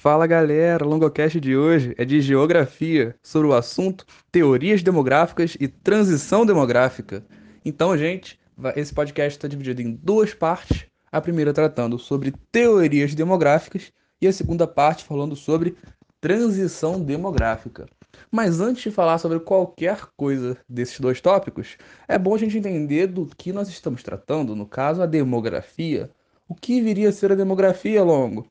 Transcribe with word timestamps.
Fala 0.00 0.28
galera, 0.28 0.86
o 0.86 0.88
Longocast 0.88 1.40
de 1.40 1.56
hoje 1.56 1.92
é 1.98 2.04
de 2.04 2.20
geografia, 2.20 3.16
sobre 3.20 3.48
o 3.48 3.52
assunto 3.52 4.06
teorias 4.30 4.80
demográficas 4.80 5.56
e 5.58 5.66
transição 5.66 6.46
demográfica. 6.46 7.26
Então, 7.64 7.98
gente, 7.98 8.38
esse 8.76 8.94
podcast 8.94 9.36
está 9.36 9.48
dividido 9.48 9.82
em 9.82 9.90
duas 10.00 10.32
partes. 10.32 10.86
A 11.10 11.20
primeira 11.20 11.52
tratando 11.52 11.98
sobre 11.98 12.32
teorias 12.52 13.12
demográficas 13.12 13.90
e 14.22 14.28
a 14.28 14.32
segunda 14.32 14.68
parte 14.68 15.02
falando 15.02 15.34
sobre 15.34 15.74
transição 16.20 17.00
demográfica. 17.00 17.88
Mas 18.30 18.60
antes 18.60 18.84
de 18.84 18.92
falar 18.92 19.18
sobre 19.18 19.40
qualquer 19.40 20.06
coisa 20.16 20.56
desses 20.68 21.00
dois 21.00 21.20
tópicos, 21.20 21.76
é 22.06 22.16
bom 22.16 22.36
a 22.36 22.38
gente 22.38 22.56
entender 22.56 23.08
do 23.08 23.26
que 23.36 23.52
nós 23.52 23.68
estamos 23.68 24.04
tratando, 24.04 24.54
no 24.54 24.64
caso, 24.64 25.02
a 25.02 25.06
demografia. 25.06 26.08
O 26.48 26.54
que 26.54 26.80
viria 26.80 27.08
a 27.08 27.12
ser 27.12 27.32
a 27.32 27.34
demografia, 27.34 28.00
Longo? 28.04 28.46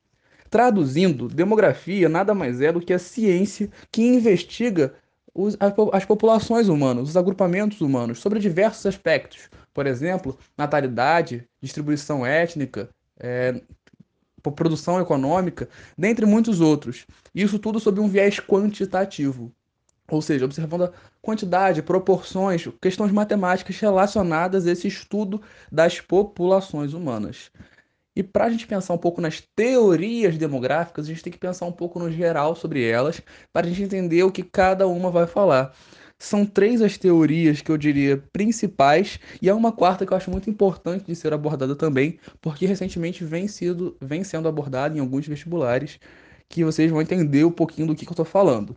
Traduzindo, 0.50 1.28
demografia 1.28 2.08
nada 2.08 2.34
mais 2.34 2.62
é 2.62 2.72
do 2.72 2.82
que 2.82 2.94
a 2.94 3.00
ciência 3.00 3.70
que 3.92 4.02
investiga 4.02 4.94
os, 5.34 5.58
as 5.94 6.06
populações 6.06 6.68
humanas, 6.68 7.10
os 7.10 7.18
agrupamentos 7.18 7.82
humanos, 7.82 8.20
sobre 8.20 8.40
diversos 8.40 8.86
aspectos. 8.86 9.50
Por 9.74 9.86
exemplo, 9.86 10.38
natalidade, 10.58 11.48
distribuição 11.62 12.26
étnica, 12.26 12.90
é, 13.20 13.62
produção 14.56 15.00
econômica, 15.00 15.70
dentre 15.98 16.26
muitos 16.26 16.62
outros. 16.62 17.06
Isso 17.36 17.60
tudo 17.60 17.80
sob 17.80 18.00
um 18.00 18.08
viés 18.08 18.40
quantitativo. 18.40 19.52
Ou 20.10 20.22
seja, 20.22 20.46
observando 20.46 20.86
a 20.86 20.94
quantidade, 21.22 21.82
proporções, 21.82 22.66
questões 22.82 23.12
matemáticas 23.12 23.78
relacionadas 23.78 24.66
a 24.66 24.72
esse 24.72 24.88
estudo 24.88 25.42
das 25.70 26.00
populações 26.00 26.94
humanas. 26.94 27.52
E 28.18 28.24
para 28.24 28.46
a 28.46 28.50
gente 28.50 28.66
pensar 28.66 28.96
um 28.96 28.98
pouco 28.98 29.22
nas 29.22 29.44
teorias 29.56 30.40
demográficas, 30.40 31.06
a 31.06 31.10
gente 31.10 31.22
tem 31.22 31.32
que 31.32 31.38
pensar 31.38 31.68
um 31.68 31.72
pouco 31.72 32.00
no 32.00 32.12
geral 32.12 32.56
sobre 32.56 32.84
elas, 32.84 33.22
para 33.54 33.68
a 33.68 33.70
gente 33.70 33.84
entender 33.84 34.24
o 34.24 34.32
que 34.32 34.42
cada 34.42 34.88
uma 34.88 35.12
vai 35.12 35.28
falar. 35.28 35.72
São 36.18 36.44
três 36.44 36.82
as 36.82 36.98
teorias 36.98 37.62
que 37.62 37.72
eu 37.72 37.78
diria 37.78 38.18
principais, 38.34 39.20
e 39.40 39.48
há 39.48 39.54
uma 39.54 39.72
quarta 39.72 40.04
que 40.04 40.12
eu 40.12 40.18
acho 40.18 40.32
muito 40.32 40.50
importante 40.50 41.06
de 41.06 41.16
ser 41.16 41.32
abordada 41.32 41.76
também, 41.76 42.18
porque 42.42 42.66
recentemente 42.66 43.24
vem, 43.24 43.48
sido, 43.48 43.96
vem 44.02 44.24
sendo 44.24 44.48
abordada 44.48 44.98
em 44.98 45.00
alguns 45.00 45.28
vestibulares, 45.28 46.00
que 46.50 46.64
vocês 46.64 46.90
vão 46.90 47.04
entender 47.04 47.46
um 47.46 47.52
pouquinho 47.52 47.86
do 47.86 47.94
que, 47.94 48.04
que 48.04 48.10
eu 48.10 48.14
estou 48.14 48.26
falando. 48.26 48.76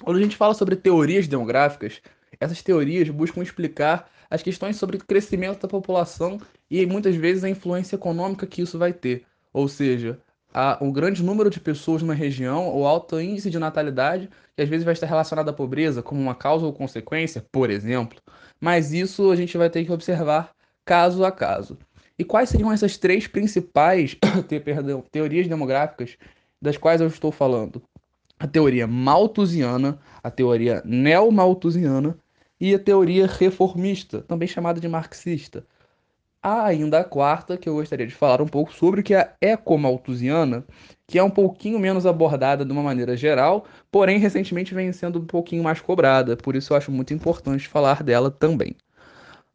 Quando 0.00 0.18
a 0.18 0.22
gente 0.22 0.36
fala 0.36 0.54
sobre 0.54 0.76
teorias 0.76 1.26
demográficas, 1.26 2.00
essas 2.38 2.62
teorias 2.62 3.08
buscam 3.08 3.42
explicar 3.42 4.08
as 4.30 4.42
questões 4.42 4.76
sobre 4.76 4.96
o 4.96 5.04
crescimento 5.04 5.60
da 5.60 5.68
população 5.68 6.40
e 6.70 6.84
muitas 6.86 7.14
vezes 7.14 7.44
a 7.44 7.48
influência 7.48 7.96
econômica 7.96 8.46
que 8.46 8.62
isso 8.62 8.78
vai 8.78 8.92
ter. 8.92 9.24
Ou 9.52 9.68
seja, 9.68 10.18
a, 10.52 10.78
um 10.80 10.90
grande 10.90 11.22
número 11.22 11.50
de 11.50 11.60
pessoas 11.60 12.02
numa 12.02 12.14
região 12.14 12.66
ou 12.66 12.86
alto 12.86 13.20
índice 13.20 13.50
de 13.50 13.58
natalidade, 13.58 14.30
que 14.56 14.62
às 14.62 14.68
vezes 14.68 14.84
vai 14.84 14.94
estar 14.94 15.06
relacionado 15.06 15.48
à 15.48 15.52
pobreza 15.52 16.02
como 16.02 16.20
uma 16.20 16.34
causa 16.34 16.64
ou 16.64 16.72
consequência, 16.72 17.44
por 17.52 17.70
exemplo. 17.70 18.18
Mas 18.60 18.92
isso 18.92 19.30
a 19.30 19.36
gente 19.36 19.56
vai 19.58 19.68
ter 19.68 19.84
que 19.84 19.92
observar 19.92 20.50
caso 20.84 21.24
a 21.24 21.30
caso. 21.30 21.76
E 22.18 22.24
quais 22.24 22.48
seriam 22.48 22.72
essas 22.72 22.96
três 22.96 23.26
principais 23.26 24.16
te, 24.48 24.58
perdão, 24.58 25.04
teorias 25.10 25.46
demográficas 25.46 26.16
das 26.60 26.76
quais 26.76 27.00
eu 27.00 27.06
estou 27.06 27.30
falando? 27.30 27.82
A 28.38 28.46
teoria 28.46 28.86
malthusiana, 28.86 29.98
a 30.22 30.30
teoria 30.30 30.82
neomalthusiana 30.84 32.18
e 32.60 32.74
a 32.74 32.78
teoria 32.78 33.26
reformista, 33.26 34.22
também 34.22 34.48
chamada 34.48 34.80
de 34.80 34.88
marxista. 34.88 35.64
Há 36.42 36.66
ainda 36.66 37.00
a 37.00 37.04
quarta, 37.04 37.56
que 37.56 37.68
eu 37.68 37.74
gostaria 37.74 38.06
de 38.06 38.14
falar 38.14 38.40
um 38.40 38.46
pouco 38.46 38.72
sobre, 38.72 39.02
que 39.02 39.14
é 39.14 39.18
a 39.18 39.34
ecomalthusiana, 39.40 40.64
que 41.06 41.18
é 41.18 41.22
um 41.22 41.30
pouquinho 41.30 41.78
menos 41.78 42.06
abordada 42.06 42.64
de 42.64 42.70
uma 42.70 42.82
maneira 42.82 43.16
geral, 43.16 43.64
porém 43.90 44.18
recentemente 44.18 44.72
vem 44.72 44.92
sendo 44.92 45.18
um 45.18 45.26
pouquinho 45.26 45.64
mais 45.64 45.80
cobrada, 45.80 46.36
por 46.36 46.54
isso 46.54 46.72
eu 46.72 46.76
acho 46.76 46.92
muito 46.92 47.12
importante 47.12 47.66
falar 47.66 48.02
dela 48.02 48.30
também. 48.30 48.76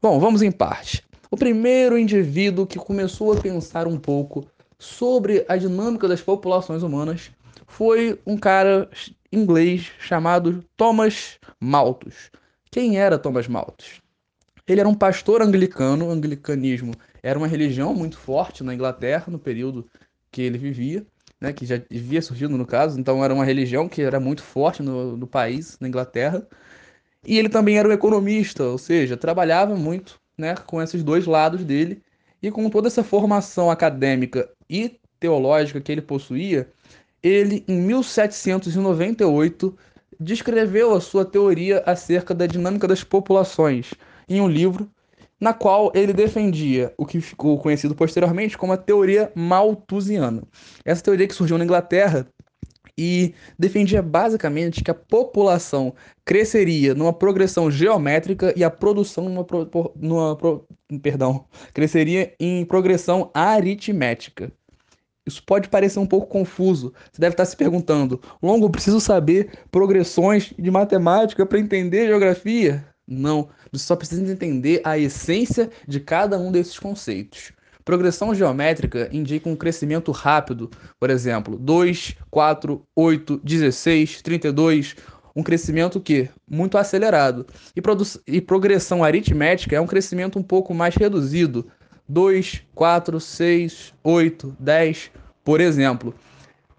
Bom, 0.02 0.20
vamos 0.20 0.42
em 0.42 0.52
parte. 0.52 1.04
O 1.30 1.38
primeiro 1.38 1.98
indivíduo 1.98 2.67
que 2.67 2.78
começou 2.78 3.32
a 3.32 3.40
pensar 3.40 3.88
um 3.88 3.98
pouco 3.98 4.45
sobre 4.78 5.45
a 5.48 5.56
dinâmica 5.56 6.08
das 6.08 6.22
populações 6.22 6.84
humanas 6.84 7.32
foi 7.67 8.20
um 8.26 8.38
cara 8.38 8.90
inglês 9.32 9.92
chamado 9.98 10.61
Thomas 10.76 11.40
Malthus. 11.58 12.30
Quem 12.71 12.98
era 12.98 13.20
Thomas 13.20 13.49
Malthus? 13.49 14.02
Ele 14.65 14.80
era 14.80 14.87
um 14.87 14.95
pastor 14.95 15.42
anglicano, 15.42 16.08
o 16.08 16.11
anglicanismo 16.11 16.93
era 17.21 17.37
uma 17.37 17.48
religião 17.48 17.93
muito 17.93 18.17
forte 18.17 18.64
na 18.64 18.73
Inglaterra 18.73 19.26
no 19.27 19.37
período 19.37 19.86
que 20.32 20.42
ele 20.42 20.58
vivia, 20.58 21.05
né, 21.39 21.52
que 21.52 21.65
já 21.65 21.76
havia 21.76 22.21
surgido 22.21 22.58
no 22.58 22.65
caso, 22.65 22.98
então 22.98 23.21
era 23.26 23.33
uma 23.33 23.43
religião 23.43 23.89
que 23.89 24.02
era 24.02 24.21
muito 24.21 24.42
forte 24.42 24.81
no, 24.81 25.17
no 25.17 25.27
país, 25.27 25.77
na 25.81 25.87
Inglaterra. 25.89 26.48
E 27.26 27.37
ele 27.37 27.49
também 27.49 27.77
era 27.77 27.89
um 27.89 27.92
economista, 27.92 28.64
ou 28.64 28.77
seja, 28.77 29.17
trabalhava 29.17 29.76
muito 29.76 30.17
né, 30.37 30.55
com 30.55 30.81
esses 30.81 31.04
dois 31.04 31.26
lados 31.26 31.65
dele. 31.65 32.02
E 32.42 32.49
com 32.49 32.70
toda 32.70 32.87
essa 32.87 33.04
formação 33.04 33.70
acadêmica 33.70 34.49
e 34.70 34.98
teológica 35.20 35.81
que 35.81 35.92
ele 35.92 36.02
possuía, 36.02 36.71
ele, 37.21 37.64
em 37.67 37.81
1798, 37.81 39.77
descreveu 40.21 40.93
a 40.93 41.02
sua 41.02 41.26
teoria 41.26 41.82
acerca 41.86 42.33
da 42.33 42.45
dinâmica 42.45 42.87
das 42.87 43.04
populações 43.04 43.92
em 44.30 44.39
um 44.39 44.48
livro 44.48 44.89
na 45.39 45.54
qual 45.54 45.92
ele 45.95 46.14
defendia 46.14 46.93
o 46.95 47.04
que 47.04 47.20
ficou 47.20 47.58
conhecido 47.58 47.95
posteriormente 47.95 48.55
como 48.55 48.73
a 48.73 48.77
teoria 48.77 49.31
malthusiana. 49.33 50.43
Essa 50.86 51.04
teoria 51.04 51.27
que 51.27 51.33
surgiu 51.33 51.58
na 51.58 51.64
Inglaterra 51.64 52.27
e 52.95 53.33
defendia 53.58 54.04
basicamente 54.04 54.83
que 54.83 54.92
a 54.92 54.93
população 54.93 55.95
cresceria 56.23 56.93
numa 56.93 57.11
progressão 57.11 57.71
geométrica 57.71 58.54
e 58.55 58.64
a 58.64 58.70
produção 58.70 59.27
numa, 59.27 59.45
numa 59.95 60.37
perdão, 61.02 61.45
cresceria 61.73 62.36
em 62.39 62.64
progressão 62.64 63.31
aritmética. 63.33 64.52
Isso 65.31 65.43
pode 65.43 65.69
parecer 65.69 65.97
um 65.97 66.05
pouco 66.05 66.27
confuso. 66.27 66.93
Você 67.11 67.21
deve 67.21 67.33
estar 67.33 67.45
se 67.45 67.55
perguntando: 67.55 68.19
Longo, 68.43 68.69
preciso 68.69 68.99
saber 68.99 69.52
progressões 69.71 70.53
de 70.59 70.69
matemática 70.69 71.45
para 71.45 71.59
entender 71.59 72.08
geografia? 72.08 72.86
Não, 73.08 73.49
você 73.71 73.86
só 73.86 73.95
precisa 73.95 74.31
entender 74.31 74.81
a 74.83 74.97
essência 74.97 75.69
de 75.87 75.99
cada 75.99 76.37
um 76.37 76.52
desses 76.52 76.77
conceitos. 76.77 77.52
Progressão 77.83 78.36
geométrica 78.36 79.09
indica 79.11 79.49
um 79.49 79.55
crescimento 79.55 80.11
rápido, 80.11 80.69
por 80.99 81.09
exemplo, 81.09 81.58
2, 81.58 82.15
4, 82.30 82.83
8, 82.95 83.42
16, 83.43 84.21
32, 84.21 84.95
um 85.36 85.42
crescimento 85.42 85.99
que 85.99 86.30
muito 86.48 86.77
acelerado. 86.77 87.45
E, 87.75 87.81
e 88.27 88.42
progressão 88.42 89.03
aritmética 89.03 89.75
é 89.75 89.81
um 89.81 89.87
crescimento 89.87 90.37
um 90.37 90.43
pouco 90.43 90.73
mais 90.73 90.95
reduzido, 90.95 91.67
2, 92.11 92.64
4, 92.76 93.22
6, 93.22 93.94
8, 94.04 94.58
10, 94.60 95.11
por 95.45 95.61
exemplo. 95.61 96.14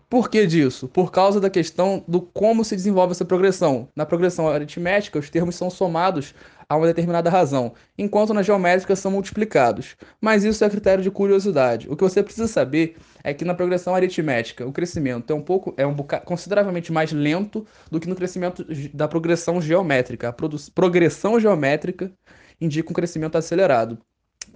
Por 0.07 0.29
que 0.29 0.47
disso? 0.47 0.87
Por 0.89 1.11
causa 1.11 1.41
da 1.41 1.49
questão 1.49 2.05
do 2.07 2.21
como 2.21 2.63
se 2.63 2.77
desenvolve 2.77 3.13
essa 3.13 3.25
progressão. 3.25 3.89
Na 3.97 4.05
progressão 4.05 4.47
aritmética, 4.47 5.19
os 5.19 5.31
termos 5.31 5.55
são 5.55 5.71
somados 5.71 6.35
a 6.69 6.77
uma 6.77 6.87
determinada 6.87 7.31
razão, 7.31 7.73
enquanto 7.97 8.35
na 8.35 8.43
geométrica 8.43 8.95
são 8.95 9.11
multiplicados. 9.11 9.97
Mas 10.21 10.45
isso 10.45 10.63
é 10.63 10.69
critério 10.69 11.03
de 11.03 11.11
curiosidade. 11.11 11.89
O 11.89 11.97
que 11.97 12.05
você 12.05 12.23
precisa 12.23 12.47
saber 12.47 12.97
é 13.25 13.33
que 13.33 13.43
na 13.43 13.55
progressão 13.55 13.95
aritmética, 13.95 14.67
o 14.67 14.73
crescimento 14.73 15.33
é 15.33 15.35
um 15.35 15.43
pouco 15.43 15.73
é 15.79 15.87
um 15.87 15.97
consideravelmente 16.27 16.93
mais 16.93 17.11
lento 17.11 17.67
do 17.91 17.99
que 17.99 18.07
no 18.07 18.15
crescimento 18.15 18.67
da 18.93 19.09
progressão 19.09 19.63
geométrica. 19.63 20.29
A 20.29 20.35
progressão 20.75 21.41
geométrica 21.41 22.13
indica 22.61 22.91
um 22.91 22.95
crescimento 22.95 23.39
acelerado. 23.39 23.99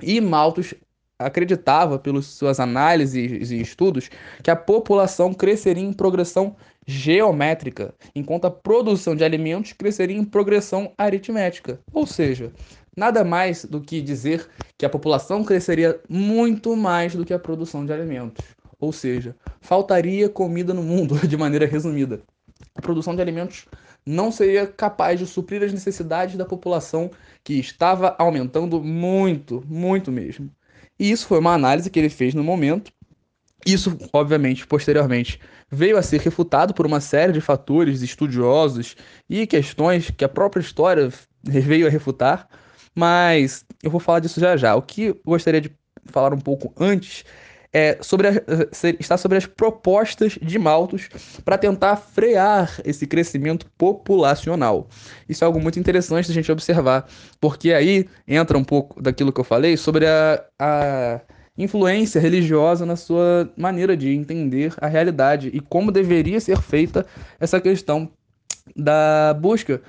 E 0.02 0.20
Malthus 0.20 0.74
acreditava, 1.18 1.98
pelas 1.98 2.26
suas 2.26 2.60
análises 2.60 3.50
e 3.50 3.60
estudos, 3.60 4.10
que 4.42 4.50
a 4.50 4.56
população 4.56 5.32
cresceria 5.32 5.82
em 5.82 5.92
progressão 5.92 6.56
geométrica, 6.86 7.94
enquanto 8.14 8.44
a 8.44 8.50
produção 8.50 9.16
de 9.16 9.24
alimentos 9.24 9.72
cresceria 9.72 10.16
em 10.16 10.24
progressão 10.24 10.92
aritmética. 10.96 11.80
Ou 11.92 12.06
seja, 12.06 12.52
nada 12.96 13.24
mais 13.24 13.64
do 13.64 13.80
que 13.80 14.00
dizer 14.00 14.48
que 14.78 14.84
a 14.86 14.90
população 14.90 15.42
cresceria 15.42 16.00
muito 16.08 16.76
mais 16.76 17.14
do 17.14 17.24
que 17.24 17.34
a 17.34 17.38
produção 17.38 17.84
de 17.84 17.92
alimentos. 17.92 18.44
Ou 18.78 18.92
seja, 18.92 19.34
faltaria 19.60 20.28
comida 20.28 20.74
no 20.74 20.82
mundo, 20.82 21.18
de 21.26 21.36
maneira 21.36 21.66
resumida. 21.66 22.20
A 22.76 22.80
produção 22.80 23.14
de 23.14 23.22
alimentos 23.22 23.66
não 24.04 24.30
seria 24.30 24.66
capaz 24.66 25.18
de 25.18 25.26
suprir 25.26 25.62
as 25.62 25.72
necessidades 25.72 26.36
da 26.36 26.44
população 26.44 27.10
que 27.42 27.54
estava 27.54 28.14
aumentando 28.18 28.82
muito, 28.82 29.64
muito 29.66 30.12
mesmo. 30.12 30.50
E 30.98 31.10
isso 31.10 31.26
foi 31.26 31.38
uma 31.38 31.54
análise 31.54 31.90
que 31.90 31.98
ele 31.98 32.08
fez 32.08 32.34
no 32.34 32.44
momento. 32.44 32.92
Isso, 33.64 33.98
obviamente, 34.12 34.66
posteriormente 34.66 35.40
veio 35.68 35.96
a 35.96 36.02
ser 36.02 36.20
refutado 36.20 36.72
por 36.72 36.86
uma 36.86 37.00
série 37.00 37.32
de 37.32 37.40
fatores 37.40 38.00
estudiosos 38.02 38.94
e 39.28 39.46
questões 39.46 40.10
que 40.10 40.24
a 40.24 40.28
própria 40.28 40.60
história 40.60 41.12
veio 41.42 41.86
a 41.86 41.90
refutar, 41.90 42.48
mas 42.94 43.64
eu 43.82 43.90
vou 43.90 43.98
falar 43.98 44.20
disso 44.20 44.38
já 44.38 44.56
já. 44.56 44.76
O 44.76 44.82
que 44.82 45.06
eu 45.06 45.20
gostaria 45.24 45.60
de 45.60 45.70
falar 46.06 46.32
um 46.32 46.38
pouco 46.38 46.72
antes 46.78 47.24
é, 47.76 47.98
sobre 48.00 48.28
a, 48.28 48.32
está 48.98 49.18
sobre 49.18 49.36
as 49.36 49.44
propostas 49.44 50.38
de 50.40 50.58
Malthus 50.58 51.10
para 51.44 51.58
tentar 51.58 51.96
frear 51.96 52.80
esse 52.86 53.06
crescimento 53.06 53.66
populacional. 53.76 54.88
Isso 55.28 55.44
é 55.44 55.46
algo 55.46 55.60
muito 55.60 55.78
interessante 55.78 56.26
da 56.26 56.32
gente 56.32 56.50
observar, 56.50 57.06
porque 57.38 57.74
aí 57.74 58.08
entra 58.26 58.56
um 58.56 58.64
pouco 58.64 59.02
daquilo 59.02 59.30
que 59.30 59.38
eu 59.38 59.44
falei 59.44 59.76
sobre 59.76 60.06
a, 60.06 60.42
a 60.58 61.20
influência 61.58 62.18
religiosa 62.18 62.86
na 62.86 62.96
sua 62.96 63.52
maneira 63.58 63.94
de 63.94 64.10
entender 64.10 64.72
a 64.80 64.86
realidade 64.86 65.50
e 65.52 65.60
como 65.60 65.92
deveria 65.92 66.40
ser 66.40 66.58
feita 66.62 67.04
essa 67.38 67.60
questão 67.60 68.10
da 68.74 69.36
busca 69.38 69.82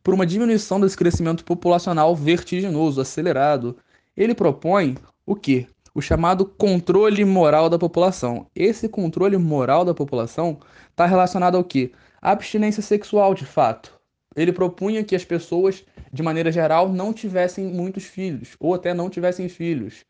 por 0.00 0.14
uma 0.14 0.24
diminuição 0.24 0.80
desse 0.80 0.96
crescimento 0.96 1.44
populacional 1.44 2.14
vertiginoso, 2.14 3.00
acelerado. 3.00 3.76
Ele 4.16 4.32
propõe 4.32 4.96
o 5.26 5.34
quê? 5.34 5.66
O 5.94 6.00
chamado 6.00 6.44
controle 6.44 7.24
moral 7.24 7.68
da 7.68 7.78
população. 7.78 8.46
Esse 8.54 8.88
controle 8.88 9.36
moral 9.36 9.84
da 9.84 9.94
população 9.94 10.58
está 10.90 11.06
relacionado 11.06 11.56
ao 11.56 11.64
que? 11.64 11.92
abstinência 12.22 12.82
sexual, 12.82 13.34
de 13.34 13.44
fato. 13.44 13.92
Ele 14.36 14.52
propunha 14.52 15.02
que 15.02 15.16
as 15.16 15.24
pessoas, 15.24 15.84
de 16.12 16.22
maneira 16.22 16.52
geral, 16.52 16.88
não 16.88 17.12
tivessem 17.12 17.64
muitos 17.64 18.04
filhos, 18.04 18.50
ou 18.60 18.72
até 18.72 18.94
não 18.94 19.10
tivessem 19.10 19.48
filhos. 19.48 20.04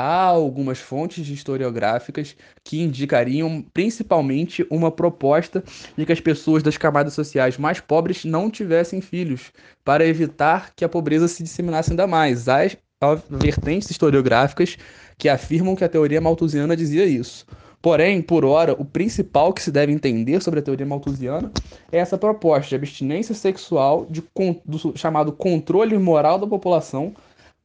Há 0.00 0.22
algumas 0.22 0.78
fontes 0.78 1.28
historiográficas 1.28 2.36
que 2.64 2.80
indicariam 2.80 3.64
principalmente 3.74 4.64
uma 4.70 4.90
proposta 4.90 5.62
de 5.96 6.06
que 6.06 6.12
as 6.12 6.20
pessoas 6.20 6.62
das 6.62 6.76
camadas 6.76 7.14
sociais 7.14 7.58
mais 7.58 7.80
pobres 7.80 8.24
não 8.24 8.48
tivessem 8.50 9.00
filhos, 9.00 9.52
para 9.84 10.06
evitar 10.06 10.72
que 10.74 10.84
a 10.84 10.88
pobreza 10.88 11.28
se 11.28 11.42
disseminasse 11.42 11.90
ainda 11.90 12.06
mais. 12.06 12.46
Há 12.48 13.14
vertentes 13.28 13.90
historiográficas 13.90 14.76
que 15.18 15.28
afirmam 15.28 15.74
que 15.74 15.84
a 15.84 15.88
teoria 15.88 16.20
malthusiana 16.20 16.76
dizia 16.76 17.04
isso. 17.04 17.44
Porém, 17.82 18.22
por 18.22 18.44
hora, 18.44 18.72
o 18.72 18.84
principal 18.84 19.52
que 19.52 19.62
se 19.62 19.70
deve 19.70 19.92
entender 19.92 20.42
sobre 20.42 20.60
a 20.60 20.62
teoria 20.62 20.86
malthusiana 20.86 21.52
é 21.92 21.98
essa 21.98 22.18
proposta 22.18 22.68
de 22.68 22.74
abstinência 22.74 23.34
sexual 23.34 24.06
de, 24.08 24.22
do 24.64 24.96
chamado 24.96 25.32
controle 25.32 25.96
moral 25.98 26.38
da 26.38 26.46
população 26.46 27.14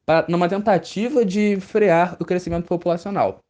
pra, 0.06 0.24
numa 0.28 0.48
tentativa 0.48 1.24
de 1.24 1.58
frear 1.60 2.16
o 2.20 2.24
crescimento 2.24 2.66
populacional. 2.66 3.40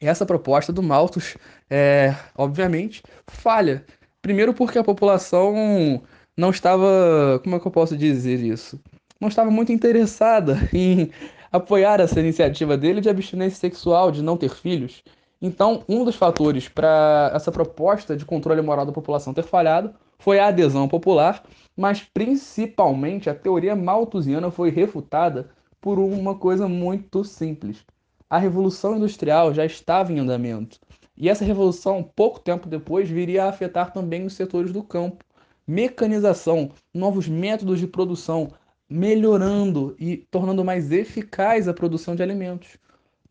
Essa 0.00 0.24
proposta 0.24 0.72
do 0.72 0.82
Malthus, 0.82 1.36
é, 1.68 2.14
obviamente, 2.36 3.02
falha. 3.26 3.84
Primeiro 4.22 4.54
porque 4.54 4.78
a 4.78 4.84
população 4.84 6.02
não 6.36 6.50
estava, 6.50 7.40
como 7.42 7.56
é 7.56 7.60
que 7.60 7.66
eu 7.66 7.72
posso 7.72 7.96
dizer 7.96 8.38
isso? 8.40 8.80
Não 9.20 9.28
estava 9.28 9.50
muito 9.50 9.72
interessada 9.72 10.56
em 10.72 11.10
apoiar 11.50 12.00
essa 12.00 12.20
iniciativa 12.20 12.76
dele 12.76 13.00
de 13.00 13.08
abstinência 13.08 13.58
sexual, 13.58 14.10
de 14.10 14.22
não 14.22 14.36
ter 14.36 14.50
filhos. 14.50 15.02
Então, 15.40 15.84
um 15.88 16.04
dos 16.04 16.16
fatores 16.16 16.68
para 16.68 17.30
essa 17.34 17.52
proposta 17.52 18.16
de 18.16 18.24
controle 18.24 18.60
moral 18.60 18.84
da 18.84 18.92
população 18.92 19.32
ter 19.32 19.44
falhado 19.44 19.94
foi 20.18 20.40
a 20.40 20.48
adesão 20.48 20.88
popular, 20.88 21.44
mas 21.76 22.02
principalmente 22.02 23.30
a 23.30 23.34
teoria 23.34 23.76
malthusiana 23.76 24.50
foi 24.50 24.70
refutada 24.70 25.48
por 25.80 25.98
uma 25.98 26.34
coisa 26.34 26.66
muito 26.68 27.22
simples. 27.24 27.84
A 28.28 28.36
Revolução 28.36 28.96
Industrial 28.96 29.54
já 29.54 29.64
estava 29.64 30.12
em 30.12 30.18
andamento. 30.18 30.78
E 31.16 31.28
essa 31.28 31.44
revolução, 31.44 32.02
pouco 32.14 32.38
tempo 32.40 32.68
depois, 32.68 33.08
viria 33.08 33.44
a 33.44 33.48
afetar 33.48 33.92
também 33.92 34.26
os 34.26 34.34
setores 34.34 34.72
do 34.72 34.82
campo. 34.82 35.24
Mecanização, 35.66 36.70
novos 36.92 37.28
métodos 37.28 37.78
de 37.78 37.86
produção, 37.86 38.52
melhorando 38.88 39.94
e 39.98 40.16
tornando 40.30 40.64
mais 40.64 40.90
eficaz 40.90 41.68
a 41.68 41.74
produção 41.74 42.14
de 42.16 42.22
alimentos. 42.22 42.78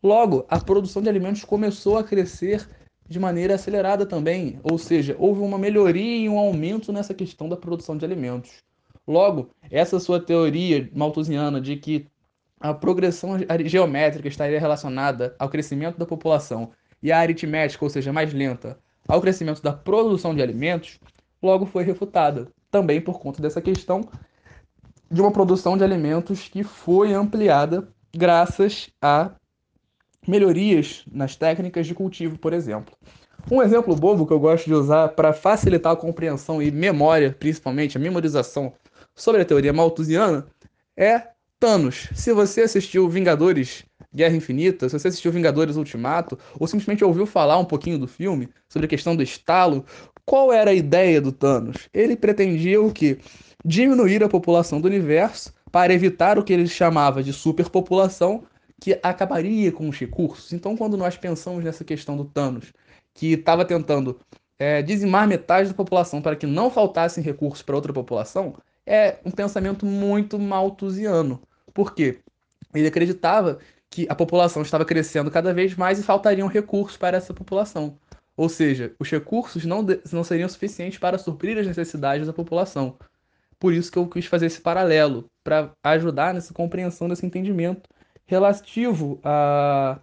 Logo, 0.01 0.45
a 0.47 0.59
produção 0.59 1.01
de 1.01 1.09
alimentos 1.09 1.43
começou 1.43 1.97
a 1.97 2.03
crescer 2.03 2.69
de 3.07 3.19
maneira 3.19 3.55
acelerada 3.55 4.05
também, 4.05 4.59
ou 4.61 4.77
seja, 4.77 5.15
houve 5.17 5.41
uma 5.41 5.57
melhoria 5.57 6.17
e 6.17 6.29
um 6.29 6.37
aumento 6.37 6.91
nessa 6.91 7.13
questão 7.13 7.49
da 7.49 7.55
produção 7.55 7.97
de 7.97 8.05
alimentos. 8.05 8.63
Logo, 9.07 9.49
essa 9.71 9.99
sua 9.99 10.19
teoria 10.19 10.89
malthusiana 10.93 11.61
de 11.61 11.77
que 11.77 12.05
a 12.59 12.73
progressão 12.73 13.37
geométrica 13.65 14.27
estaria 14.27 14.59
relacionada 14.59 15.35
ao 15.39 15.49
crescimento 15.49 15.97
da 15.97 16.05
população 16.05 16.71
e 17.01 17.11
a 17.11 17.19
aritmética, 17.19 17.85
ou 17.85 17.89
seja, 17.89 18.11
mais 18.11 18.33
lenta, 18.33 18.77
ao 19.07 19.21
crescimento 19.21 19.61
da 19.61 19.71
produção 19.71 20.35
de 20.35 20.41
alimentos, 20.41 20.99
logo 21.41 21.65
foi 21.65 21.83
refutada, 21.83 22.47
também 22.69 22.99
por 22.99 23.19
conta 23.19 23.41
dessa 23.41 23.61
questão 23.61 24.09
de 25.09 25.21
uma 25.21 25.31
produção 25.31 25.77
de 25.77 25.83
alimentos 25.83 26.47
que 26.47 26.63
foi 26.63 27.13
ampliada 27.13 27.87
graças 28.15 28.89
a 29.01 29.31
melhorias 30.27 31.03
nas 31.11 31.35
técnicas 31.35 31.87
de 31.87 31.93
cultivo, 31.93 32.37
por 32.37 32.53
exemplo. 32.53 32.93
Um 33.49 33.61
exemplo 33.61 33.95
bobo 33.95 34.27
que 34.27 34.33
eu 34.33 34.39
gosto 34.39 34.65
de 34.65 34.73
usar 34.73 35.09
para 35.09 35.31
facilitar 35.31 35.93
a 35.93 35.95
compreensão 35.95 36.61
e 36.61 36.69
memória, 36.69 37.35
principalmente 37.37 37.95
a 37.95 37.99
memorização 37.99 38.73
sobre 39.15 39.41
a 39.41 39.45
teoria 39.45 39.71
malthusiana, 39.71 40.45
é 40.97 41.29
Thanos. 41.59 42.09
Se 42.13 42.33
você 42.33 42.61
assistiu 42.61 43.09
Vingadores 43.09 43.85
Guerra 44.13 44.35
Infinita, 44.35 44.89
se 44.89 44.99
você 44.99 45.07
assistiu 45.07 45.31
Vingadores 45.31 45.75
Ultimato, 45.75 46.37
ou 46.59 46.67
simplesmente 46.67 47.03
ouviu 47.03 47.25
falar 47.25 47.57
um 47.57 47.65
pouquinho 47.65 47.97
do 47.97 48.07
filme 48.07 48.49
sobre 48.67 48.85
a 48.85 48.89
questão 48.89 49.15
do 49.15 49.23
estalo, 49.23 49.85
qual 50.27 50.53
era 50.53 50.69
a 50.69 50.75
ideia 50.75 51.19
do 51.19 51.31
Thanos? 51.31 51.89
Ele 51.91 52.15
pretendia 52.15 52.79
o 52.79 52.91
quê? 52.91 53.17
diminuir 53.67 54.23
a 54.23 54.29
população 54.29 54.79
do 54.79 54.87
universo 54.87 55.53
para 55.71 55.93
evitar 55.93 56.39
o 56.39 56.43
que 56.43 56.53
ele 56.53 56.67
chamava 56.67 57.21
de 57.21 57.33
superpopulação, 57.33 58.43
que 58.79 58.97
acabaria 59.03 59.71
com 59.73 59.89
os 59.89 59.99
recursos. 59.99 60.53
Então, 60.53 60.77
quando 60.77 60.95
nós 60.95 61.17
pensamos 61.17 61.63
nessa 61.63 61.83
questão 61.83 62.15
do 62.15 62.23
Thanos, 62.23 62.71
que 63.13 63.33
estava 63.33 63.65
tentando 63.65 64.17
é, 64.57 64.81
dizimar 64.81 65.27
metade 65.27 65.67
da 65.67 65.75
população 65.75 66.21
para 66.21 66.35
que 66.35 66.45
não 66.45 66.69
faltassem 66.69 67.21
recursos 67.21 67.61
para 67.61 67.75
outra 67.75 67.91
população, 67.91 68.55
é 68.85 69.17
um 69.25 69.31
pensamento 69.31 69.85
muito 69.85 70.39
malthusiano. 70.39 71.41
Por 71.73 71.93
quê? 71.93 72.19
Ele 72.73 72.87
acreditava 72.87 73.59
que 73.89 74.05
a 74.09 74.15
população 74.15 74.61
estava 74.61 74.85
crescendo 74.85 75.29
cada 75.29 75.53
vez 75.53 75.75
mais 75.75 75.99
e 75.99 76.03
faltariam 76.03 76.47
recursos 76.47 76.95
para 76.95 77.17
essa 77.17 77.33
população. 77.33 77.97
Ou 78.37 78.47
seja, 78.47 78.93
os 78.99 79.09
recursos 79.09 79.65
não, 79.65 79.83
não 80.13 80.23
seriam 80.23 80.47
suficientes 80.47 80.99
para 80.99 81.17
suprir 81.17 81.57
as 81.57 81.65
necessidades 81.65 82.27
da 82.27 82.31
população. 82.31 82.97
Por 83.59 83.73
isso 83.73 83.91
que 83.91 83.97
eu 83.97 84.07
quis 84.07 84.27
fazer 84.27 84.45
esse 84.45 84.61
paralelo, 84.61 85.25
para 85.43 85.71
ajudar 85.83 86.35
nessa 86.35 86.53
compreensão 86.53 87.09
desse 87.09 87.25
entendimento 87.25 87.89
relativo 88.27 89.19
a, 89.23 89.99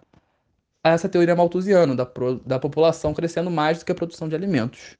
a 0.83 0.89
essa 0.89 1.07
teoria 1.07 1.35
malthusiana 1.35 1.95
da, 1.95 2.05
pro, 2.05 2.35
da 2.39 2.59
população 2.59 3.13
crescendo 3.13 3.49
mais 3.49 3.79
do 3.79 3.85
que 3.85 3.91
a 3.91 3.95
produção 3.95 4.27
de 4.27 4.35
alimentos. 4.35 4.97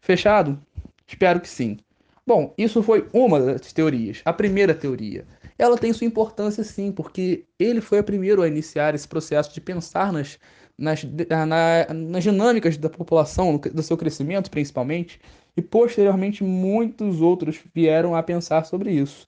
Fechado? 0.00 0.60
Espero 1.06 1.40
que 1.40 1.48
sim. 1.48 1.78
Bom, 2.24 2.54
isso 2.56 2.82
foi 2.82 3.08
uma 3.12 3.40
das 3.40 3.72
teorias, 3.72 4.20
a 4.24 4.32
primeira 4.32 4.74
teoria. 4.74 5.26
Ela 5.58 5.76
tem 5.76 5.92
sua 5.92 6.06
importância 6.06 6.62
sim, 6.62 6.92
porque 6.92 7.44
ele 7.58 7.80
foi 7.80 7.98
o 7.98 8.04
primeiro 8.04 8.42
a 8.42 8.48
iniciar 8.48 8.94
esse 8.94 9.08
processo 9.08 9.52
de 9.52 9.60
pensar 9.60 10.12
nas, 10.12 10.38
nas, 10.78 11.02
na, 11.04 11.92
nas 11.92 12.22
dinâmicas 12.22 12.76
da 12.76 12.88
população, 12.88 13.58
do 13.58 13.82
seu 13.82 13.96
crescimento 13.96 14.50
principalmente, 14.50 15.20
e 15.56 15.62
posteriormente 15.62 16.44
muitos 16.44 17.20
outros 17.20 17.58
vieram 17.74 18.14
a 18.14 18.22
pensar 18.22 18.64
sobre 18.64 18.92
isso. 18.92 19.26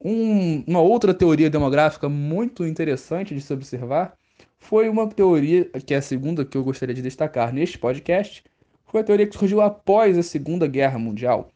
Um, 0.00 0.62
uma 0.66 0.80
outra 0.80 1.12
teoria 1.12 1.50
demográfica 1.50 2.08
muito 2.08 2.64
interessante 2.64 3.34
de 3.34 3.40
se 3.40 3.52
observar 3.52 4.16
foi 4.58 4.88
uma 4.88 5.08
teoria, 5.08 5.64
que 5.84 5.94
é 5.94 5.96
a 5.96 6.02
segunda 6.02 6.44
que 6.44 6.56
eu 6.56 6.62
gostaria 6.62 6.94
de 6.94 7.02
destacar 7.02 7.52
neste 7.52 7.78
podcast, 7.78 8.44
foi 8.84 9.00
a 9.00 9.04
teoria 9.04 9.26
que 9.26 9.36
surgiu 9.36 9.60
após 9.60 10.16
a 10.16 10.22
Segunda 10.22 10.66
Guerra 10.66 10.98
Mundial. 10.98 11.50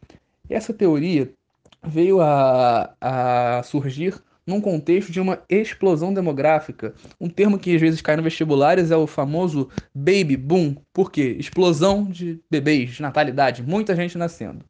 Essa 0.48 0.74
teoria 0.74 1.32
veio 1.82 2.20
a, 2.20 2.94
a 3.00 3.62
surgir 3.62 4.22
num 4.46 4.60
contexto 4.60 5.12
de 5.12 5.20
uma 5.20 5.42
explosão 5.49 6.12
demográfica. 6.12 6.94
Um 7.20 7.28
termo 7.28 7.58
que 7.58 7.75
às 7.75 7.80
vezes 7.80 8.00
cai 8.00 8.16
no 8.16 8.22
vestibulares 8.22 8.90
é 8.90 8.96
o 8.96 9.06
famoso 9.06 9.68
baby 9.94 10.37
boom. 10.37 10.76
Por 10.92 11.10
quê? 11.10 11.37
Explosão 11.38 12.04
de 12.04 12.40
bebês, 12.50 12.90
de 12.90 13.02
natalidade, 13.02 13.62
muita 13.62 13.94
gente 13.94 14.18
nascendo. 14.18 14.64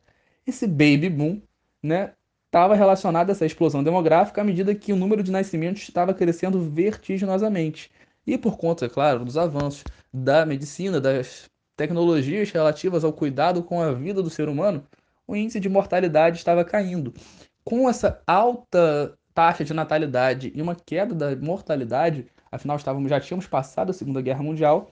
Esse 0.46 0.66
baby 0.66 1.08
boom, 1.08 1.40
né, 1.82 2.12
estava 2.46 2.74
relacionado 2.74 3.30
a 3.30 3.32
essa 3.32 3.46
explosão 3.46 3.82
demográfica 3.82 4.40
à 4.40 4.44
medida 4.44 4.74
que 4.74 4.92
o 4.92 4.96
número 4.96 5.22
de 5.22 5.30
nascimentos 5.30 5.82
estava 5.82 6.12
crescendo 6.12 6.60
vertiginosamente. 6.60 7.90
E 8.26 8.36
por 8.36 8.58
conta, 8.58 8.86
é 8.86 8.88
claro, 8.88 9.24
dos 9.24 9.36
avanços 9.36 9.84
da 10.12 10.44
medicina, 10.44 11.00
das 11.00 11.48
tecnologias 11.76 12.50
relativas 12.50 13.04
ao 13.04 13.12
cuidado 13.12 13.62
com 13.62 13.80
a 13.80 13.92
vida 13.92 14.22
do 14.22 14.28
ser 14.28 14.48
humano, 14.48 14.84
o 15.30 15.36
índice 15.36 15.60
de 15.60 15.68
mortalidade 15.68 16.38
estava 16.38 16.64
caindo. 16.64 17.14
Com 17.62 17.88
essa 17.88 18.20
alta 18.26 19.16
taxa 19.32 19.64
de 19.64 19.72
natalidade 19.72 20.50
e 20.52 20.60
uma 20.60 20.74
queda 20.74 21.14
da 21.14 21.36
mortalidade, 21.36 22.26
afinal 22.50 22.76
estávamos, 22.76 23.08
já 23.08 23.20
tínhamos 23.20 23.46
passado 23.46 23.90
a 23.90 23.92
Segunda 23.92 24.20
Guerra 24.20 24.42
Mundial, 24.42 24.90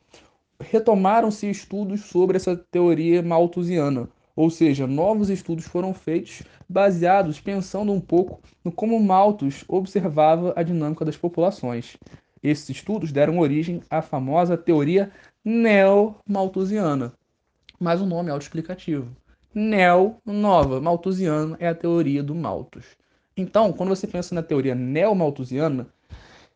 retomaram-se 0.61 1.51
estudos 1.51 2.03
sobre 2.03 2.37
essa 2.37 2.57
teoria 2.57 3.21
malthusiana, 3.21 4.09
ou 4.37 4.49
seja, 4.49 4.87
novos 4.87 5.29
estudos 5.29 5.65
foram 5.65 5.93
feitos 5.93 6.45
baseados, 6.69 7.41
pensando 7.41 7.91
um 7.91 8.01
pouco 8.01 8.41
no 8.65 8.71
como 8.71 9.01
Malthus 9.01 9.65
observava 9.67 10.53
a 10.55 10.63
dinâmica 10.63 11.05
das 11.05 11.17
populações. 11.17 11.97
Esses 12.41 12.69
estudos 12.69 13.11
deram 13.11 13.41
origem 13.41 13.83
à 13.91 14.01
famosa 14.01 14.57
teoria 14.57 15.11
neo-malthusiana. 15.45 17.13
Mas 17.81 18.01
o 18.01 18.07
nome 18.07 18.29
é 18.29 18.33
autoexplicativo. 18.33 19.09
Neo, 19.55 20.17
nova, 20.27 20.81
malthusiana 20.81 21.57
é 21.59 21.69
a 21.69 21.75
teoria 21.75 22.23
do 22.23 22.35
Malthus. 22.35 22.85
Então, 23.37 23.73
quando 23.73 23.89
você 23.89 24.07
pensa 24.07 24.35
na 24.35 24.43
teoria 24.43 24.75
neo-malthusiana, 24.75 25.87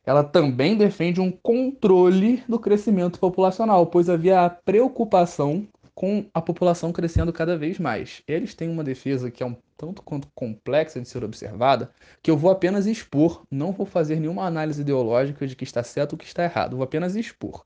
ela 0.04 0.22
também 0.22 0.76
defende 0.76 1.20
um 1.20 1.30
controle 1.30 2.42
do 2.49 2.58
crescimento 2.58 3.18
populacional, 3.18 3.87
pois 3.87 4.11
havia 4.11 4.44
a 4.44 4.50
preocupação 4.50 5.66
com 5.94 6.26
a 6.34 6.40
população 6.40 6.92
crescendo 6.92 7.32
cada 7.32 7.56
vez 7.56 7.78
mais. 7.78 8.22
Eles 8.26 8.54
têm 8.54 8.68
uma 8.68 8.84
defesa 8.84 9.30
que 9.30 9.42
é 9.42 9.46
um 9.46 9.56
tanto 9.76 10.02
quanto 10.02 10.28
complexa 10.34 11.00
de 11.00 11.08
ser 11.08 11.25
observada, 11.25 11.90
que 12.22 12.30
eu 12.30 12.37
vou 12.37 12.50
apenas 12.50 12.87
expor, 12.87 13.42
não 13.50 13.72
vou 13.72 13.87
fazer 13.87 14.20
nenhuma 14.20 14.44
análise 14.44 14.80
ideológica 14.80 15.46
de 15.46 15.56
que 15.56 15.64
está 15.64 15.82
certo 15.82 16.12
ou 16.12 16.18
que 16.18 16.25
está 16.25 16.44
errado, 16.44 16.76
vou 16.76 16.84
apenas 16.84 17.16
expor. 17.16 17.64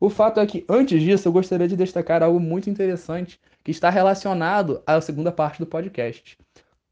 O 0.00 0.10
fato 0.10 0.40
é 0.40 0.46
que, 0.46 0.64
antes 0.68 1.00
disso, 1.00 1.28
eu 1.28 1.32
gostaria 1.32 1.68
de 1.68 1.76
destacar 1.76 2.22
algo 2.22 2.40
muito 2.40 2.68
interessante 2.68 3.38
que 3.64 3.70
está 3.70 3.88
relacionado 3.88 4.82
à 4.86 5.00
segunda 5.00 5.32
parte 5.32 5.58
do 5.58 5.66
podcast. 5.66 6.38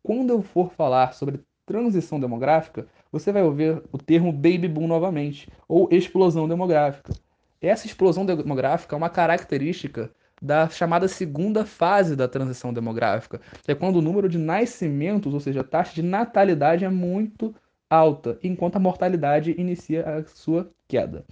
Quando 0.02 0.30
eu 0.30 0.42
for 0.42 0.72
falar 0.72 1.12
sobre 1.12 1.40
transição 1.66 2.18
demográfica, 2.18 2.86
você 3.12 3.30
vai 3.30 3.42
ouvir 3.42 3.82
o 3.92 3.98
termo 3.98 4.32
baby 4.32 4.66
boom 4.66 4.88
novamente, 4.88 5.48
ou 5.68 5.88
explosão 5.92 6.48
demográfica. 6.48 7.12
Essa 7.60 7.86
explosão 7.86 8.26
demográfica 8.26 8.96
é 8.96 8.98
uma 8.98 9.10
característica 9.10 10.10
da 10.40 10.68
chamada 10.68 11.06
segunda 11.06 11.64
fase 11.64 12.16
da 12.16 12.26
transição 12.26 12.72
demográfica, 12.72 13.40
que 13.62 13.70
é 13.70 13.74
quando 13.74 13.96
o 13.96 14.02
número 14.02 14.28
de 14.28 14.38
nascimentos, 14.38 15.32
ou 15.32 15.38
seja, 15.38 15.60
a 15.60 15.64
taxa 15.64 15.94
de 15.94 16.02
natalidade 16.02 16.84
é 16.84 16.88
muito 16.88 17.54
alta, 17.88 18.38
enquanto 18.42 18.76
a 18.76 18.80
mortalidade 18.80 19.54
inicia 19.56 20.04
a 20.04 20.24
sua 20.24 20.68
queda. 20.88 21.24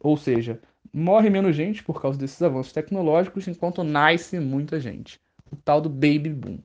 Ou 0.00 0.16
seja, 0.16 0.60
morre 0.92 1.30
menos 1.30 1.54
gente 1.56 1.82
por 1.82 2.00
causa 2.00 2.18
desses 2.18 2.40
avanços 2.42 2.72
tecnológicos, 2.72 3.48
enquanto 3.48 3.82
nasce 3.82 4.38
muita 4.38 4.78
gente. 4.78 5.20
O 5.50 5.56
tal 5.56 5.80
do 5.80 5.88
baby 5.88 6.30
boom. 6.30 6.58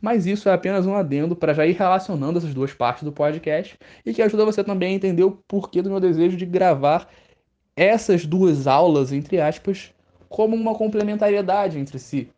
Mas 0.00 0.26
isso 0.26 0.48
é 0.48 0.52
apenas 0.52 0.86
um 0.86 0.94
adendo 0.94 1.36
para 1.36 1.52
já 1.52 1.66
ir 1.66 1.72
relacionando 1.72 2.38
essas 2.38 2.54
duas 2.54 2.72
partes 2.72 3.04
do 3.04 3.12
podcast 3.12 3.78
e 4.04 4.14
que 4.14 4.22
ajuda 4.22 4.46
você 4.46 4.64
também 4.64 4.92
a 4.92 4.96
entender 4.96 5.24
o 5.24 5.32
porquê 5.46 5.82
do 5.82 5.90
meu 5.90 6.00
desejo 6.00 6.36
de 6.36 6.46
gravar 6.46 7.08
essas 7.76 8.24
duas 8.24 8.66
aulas, 8.66 9.12
entre 9.12 9.40
aspas, 9.40 9.92
como 10.28 10.56
uma 10.56 10.74
complementariedade 10.74 11.78
entre 11.78 11.98
si. 11.98 12.30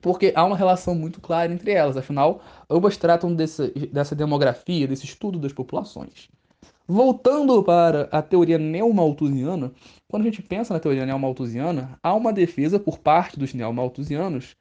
Porque 0.00 0.32
há 0.36 0.44
uma 0.44 0.56
relação 0.56 0.94
muito 0.94 1.20
clara 1.20 1.52
entre 1.52 1.72
elas, 1.72 1.96
afinal, 1.96 2.42
ambas 2.68 2.96
tratam 2.96 3.34
desse, 3.34 3.68
dessa 3.92 4.14
demografia, 4.14 4.86
desse 4.86 5.04
estudo 5.04 5.38
das 5.38 5.52
populações. 5.52 6.28
Voltando 6.88 7.62
para 7.64 8.08
a 8.12 8.22
teoria 8.22 8.58
neomalthusiana, 8.58 9.72
quando 10.06 10.22
a 10.22 10.26
gente 10.26 10.42
pensa 10.42 10.72
na 10.72 10.80
teoria 10.80 11.04
neomalthusiana, 11.04 11.98
há 12.02 12.14
uma 12.14 12.32
defesa 12.32 12.78
por 12.78 12.98
parte 12.98 13.38
dos 13.38 13.52
neomalthusianos 13.52 14.56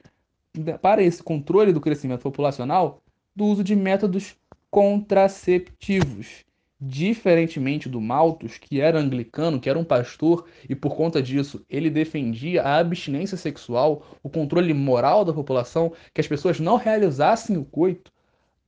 para 0.81 1.03
esse 1.03 1.21
controle 1.21 1.71
do 1.71 1.81
crescimento 1.81 2.21
populacional 2.21 3.01
do 3.35 3.45
uso 3.45 3.63
de 3.63 3.75
métodos 3.75 4.35
contraceptivos, 4.71 6.45
Diferentemente 6.79 7.87
do 7.87 8.01
Malthus, 8.01 8.57
que 8.57 8.81
era 8.81 8.99
anglicano, 8.99 9.61
que 9.61 9.69
era 9.69 9.79
um 9.79 9.83
pastor, 9.83 10.45
e 10.69 10.75
por 10.75 10.93
conta 10.93 11.21
disso 11.21 11.65
ele 11.69 11.89
defendia 11.89 12.63
a 12.63 12.77
abstinência 12.77 13.37
sexual, 13.37 14.05
o 14.21 14.29
controle 14.29 14.73
moral 14.73 15.23
da 15.23 15.31
população, 15.31 15.93
que 16.13 16.19
as 16.19 16.27
pessoas 16.27 16.59
não 16.59 16.75
realizassem 16.75 17.55
o 17.55 17.63
coito. 17.63 18.11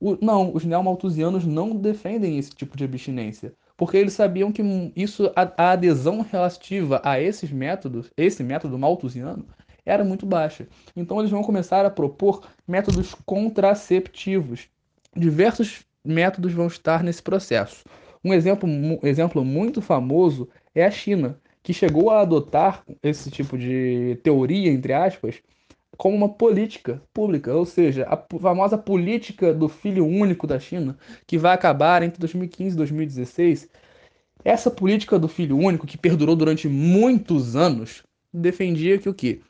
O, 0.00 0.16
não, 0.24 0.54
os 0.54 0.64
neomalthusianos 0.64 1.44
não 1.44 1.74
defendem 1.74 2.38
esse 2.38 2.50
tipo 2.50 2.76
de 2.76 2.84
abstinência, 2.84 3.52
porque 3.76 3.96
eles 3.96 4.12
sabiam 4.12 4.52
que 4.52 4.62
isso, 4.94 5.30
a, 5.34 5.52
a 5.56 5.72
adesão 5.72 6.20
relativa 6.20 7.00
a 7.04 7.20
esses 7.20 7.50
métodos, 7.50 8.10
esse 8.16 8.42
método 8.42 8.78
malthusiano, 8.78 9.44
era 9.84 10.04
muito 10.04 10.26
baixa. 10.26 10.68
Então 10.94 11.18
eles 11.18 11.30
vão 11.30 11.42
começar 11.42 11.84
a 11.84 11.90
propor 11.90 12.46
métodos 12.66 13.14
contraceptivos. 13.24 14.68
Diversos 15.16 15.84
métodos 16.04 16.52
vão 16.52 16.66
estar 16.66 17.02
nesse 17.02 17.22
processo. 17.22 17.84
Um 18.22 18.34
exemplo, 18.34 18.68
um 18.68 18.98
exemplo 19.02 19.44
muito 19.44 19.80
famoso 19.80 20.48
é 20.74 20.84
a 20.84 20.90
China, 20.90 21.40
que 21.62 21.72
chegou 21.72 22.10
a 22.10 22.20
adotar 22.20 22.84
esse 23.02 23.30
tipo 23.30 23.56
de 23.56 24.18
teoria, 24.22 24.70
entre 24.70 24.92
aspas, 24.92 25.36
como 25.96 26.16
uma 26.16 26.28
política 26.28 27.02
pública, 27.12 27.54
ou 27.54 27.64
seja, 27.64 28.06
a 28.08 28.38
famosa 28.38 28.78
política 28.78 29.52
do 29.52 29.68
filho 29.68 30.06
único 30.06 30.46
da 30.46 30.60
China, 30.60 30.96
que 31.26 31.38
vai 31.38 31.54
acabar 31.54 32.02
entre 32.02 32.20
2015 32.20 32.74
e 32.74 32.76
2016. 32.76 33.68
Essa 34.44 34.70
política 34.70 35.18
do 35.18 35.28
filho 35.28 35.56
único, 35.56 35.86
que 35.86 35.98
perdurou 35.98 36.36
durante 36.36 36.68
muitos 36.68 37.56
anos, 37.56 38.02
defendia 38.32 38.98
que 38.98 39.08
o 39.08 39.14
quê? 39.14 39.40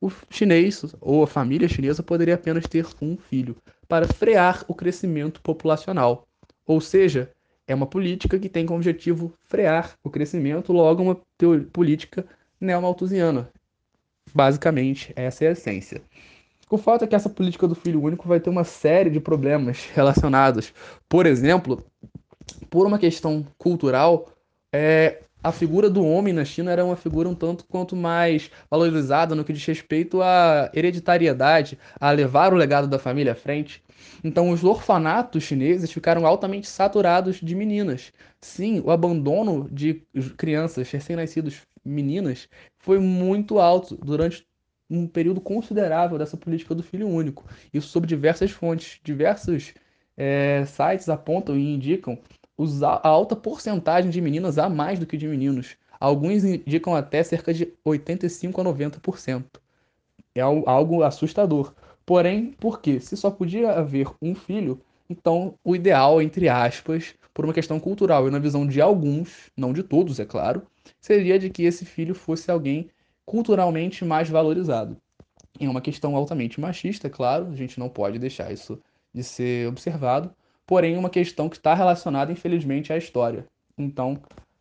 O 0.00 0.10
chinês 0.30 0.84
ou 1.00 1.24
a 1.24 1.26
família 1.26 1.68
chinesa 1.68 2.02
poderia 2.02 2.34
apenas 2.34 2.66
ter 2.66 2.86
um 3.02 3.16
filho 3.16 3.56
para 3.88 4.06
frear 4.06 4.64
o 4.68 4.74
crescimento 4.74 5.40
populacional. 5.40 6.24
Ou 6.64 6.80
seja, 6.80 7.32
é 7.66 7.74
uma 7.74 7.86
política 7.86 8.38
que 8.38 8.48
tem 8.48 8.64
como 8.64 8.78
objetivo 8.78 9.34
frear 9.40 9.98
o 10.04 10.10
crescimento, 10.10 10.72
logo 10.72 11.02
uma 11.02 11.20
política 11.72 12.24
neomalthusiana. 12.60 13.50
Basicamente, 14.34 15.12
essa 15.16 15.44
é 15.44 15.48
a 15.48 15.52
essência. 15.52 16.02
O 16.70 16.76
fato 16.76 17.04
é 17.04 17.06
que 17.06 17.14
essa 17.14 17.30
política 17.30 17.66
do 17.66 17.74
filho 17.74 18.02
único 18.02 18.28
vai 18.28 18.40
ter 18.40 18.50
uma 18.50 18.64
série 18.64 19.10
de 19.10 19.20
problemas 19.20 19.88
relacionados. 19.94 20.72
Por 21.08 21.26
exemplo, 21.26 21.84
por 22.68 22.86
uma 22.86 22.98
questão 22.98 23.46
cultural, 23.56 24.28
é, 24.72 25.22
a 25.42 25.52
figura 25.52 25.88
do 25.88 26.04
homem 26.04 26.32
na 26.32 26.44
China 26.44 26.70
era 26.72 26.84
uma 26.84 26.96
figura 26.96 27.28
um 27.28 27.34
tanto 27.34 27.64
quanto 27.64 27.94
mais 27.94 28.50
valorizada 28.70 29.34
no 29.34 29.44
que 29.44 29.52
diz 29.52 29.64
respeito 29.64 30.20
à 30.20 30.70
hereditariedade, 30.74 31.78
a 32.00 32.10
levar 32.10 32.52
o 32.52 32.56
legado 32.56 32.88
da 32.88 32.98
família 32.98 33.32
à 33.32 33.36
frente. 33.36 33.82
Então, 34.22 34.50
os 34.50 34.64
orfanatos 34.64 35.44
chineses 35.44 35.92
ficaram 35.92 36.26
altamente 36.26 36.68
saturados 36.68 37.36
de 37.36 37.54
meninas. 37.54 38.12
Sim, 38.40 38.80
o 38.80 38.90
abandono 38.90 39.68
de 39.70 40.02
crianças 40.36 40.90
recém-nascidas 40.90 41.62
meninas 41.84 42.48
foi 42.78 42.98
muito 42.98 43.58
alto 43.58 43.96
durante 43.96 44.46
um 44.90 45.06
período 45.06 45.40
considerável 45.40 46.18
dessa 46.18 46.36
política 46.36 46.74
do 46.74 46.82
filho 46.82 47.08
único. 47.08 47.44
Isso 47.72 47.88
sob 47.88 48.06
diversas 48.06 48.50
fontes, 48.50 49.00
diversos 49.04 49.74
é, 50.16 50.64
sites 50.66 51.08
apontam 51.08 51.56
e 51.56 51.74
indicam 51.74 52.18
a 52.82 53.08
alta 53.08 53.36
porcentagem 53.36 54.10
de 54.10 54.20
meninas 54.20 54.58
a 54.58 54.68
mais 54.68 54.98
do 54.98 55.06
que 55.06 55.16
de 55.16 55.28
meninos. 55.28 55.76
Alguns 56.00 56.44
indicam 56.44 56.94
até 56.94 57.22
cerca 57.22 57.52
de 57.52 57.72
85 57.84 58.60
a 58.60 58.64
90%. 58.64 59.44
É 60.34 60.40
algo 60.40 61.02
assustador. 61.02 61.74
Porém, 62.06 62.52
por 62.58 62.80
quê? 62.80 63.00
Se 63.00 63.16
só 63.16 63.30
podia 63.30 63.72
haver 63.72 64.08
um 64.22 64.34
filho, 64.34 64.80
então 65.10 65.54
o 65.64 65.74
ideal, 65.74 66.22
entre 66.22 66.48
aspas, 66.48 67.14
por 67.34 67.44
uma 67.44 67.54
questão 67.54 67.78
cultural 67.78 68.26
e 68.26 68.30
na 68.30 68.38
visão 68.38 68.66
de 68.66 68.80
alguns, 68.80 69.50
não 69.56 69.72
de 69.72 69.82
todos, 69.82 70.18
é 70.18 70.24
claro, 70.24 70.62
seria 71.00 71.38
de 71.38 71.50
que 71.50 71.62
esse 71.62 71.84
filho 71.84 72.14
fosse 72.14 72.50
alguém 72.50 72.90
culturalmente 73.24 74.04
mais 74.04 74.28
valorizado. 74.28 74.96
É 75.60 75.68
uma 75.68 75.80
questão 75.80 76.16
altamente 76.16 76.60
machista, 76.60 77.08
é 77.08 77.10
claro, 77.10 77.48
a 77.48 77.54
gente 77.54 77.78
não 77.78 77.88
pode 77.88 78.18
deixar 78.18 78.52
isso 78.52 78.80
de 79.12 79.22
ser 79.22 79.68
observado, 79.68 80.32
porém 80.68 80.98
uma 80.98 81.08
questão 81.08 81.48
que 81.48 81.56
está 81.56 81.72
relacionada, 81.72 82.30
infelizmente, 82.30 82.92
à 82.92 82.98
história. 82.98 83.46
Então, 83.76 84.18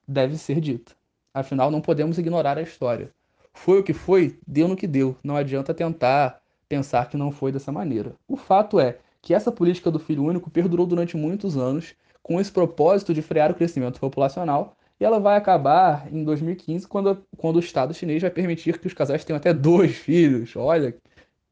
deve 0.07 0.37
ser 0.37 0.61
dita. 0.61 0.93
Afinal, 1.33 1.69
não 1.69 1.81
podemos 1.81 2.17
ignorar 2.17 2.57
a 2.57 2.61
história. 2.61 3.11
Foi 3.53 3.81
o 3.81 3.83
que 3.83 3.93
foi, 3.93 4.39
deu 4.47 4.69
no 4.69 4.77
que 4.77 4.87
deu. 4.87 5.17
Não 5.21 5.35
adianta 5.35 5.73
tentar 5.73 6.39
pensar 6.69 7.09
que 7.09 7.17
não 7.17 7.29
foi 7.29 7.51
dessa 7.51 7.73
maneira. 7.73 8.13
O 8.25 8.37
fato 8.37 8.79
é 8.79 8.99
que 9.21 9.33
essa 9.33 9.51
política 9.51 9.91
do 9.91 9.99
filho 9.99 10.23
único 10.23 10.49
perdurou 10.49 10.85
durante 10.85 11.17
muitos 11.17 11.57
anos, 11.57 11.93
com 12.23 12.39
esse 12.39 12.53
propósito 12.53 13.13
de 13.13 13.21
frear 13.21 13.51
o 13.51 13.55
crescimento 13.55 13.99
populacional, 13.99 14.77
e 15.01 15.03
ela 15.03 15.19
vai 15.19 15.35
acabar 15.35 16.07
em 16.09 16.23
2015, 16.23 16.87
quando, 16.87 17.21
quando 17.35 17.57
o 17.57 17.59
Estado 17.59 17.93
chinês 17.93 18.21
vai 18.21 18.31
permitir 18.31 18.79
que 18.79 18.87
os 18.87 18.93
casais 18.93 19.25
tenham 19.25 19.37
até 19.37 19.53
dois 19.53 19.97
filhos. 19.97 20.55
Olha, 20.55 20.95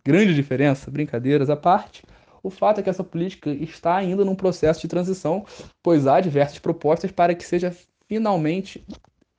grande 0.04 0.34
diferença, 0.34 0.90
brincadeiras 0.90 1.50
à 1.50 1.58
parte. 1.58 2.04
O 2.46 2.52
fato 2.52 2.80
é 2.80 2.84
que 2.84 2.90
essa 2.92 3.04
política 3.04 3.50
está 3.50 3.96
ainda 3.96 4.24
num 4.24 4.36
processo 4.36 4.80
de 4.80 4.88
transição, 4.88 5.44
pois 5.82 6.06
há 6.06 6.22
diversas 6.22 6.60
propostas 6.60 7.12
para 7.12 7.34
que 7.34 7.44
seja 7.44 7.76
finalmente 8.08 8.86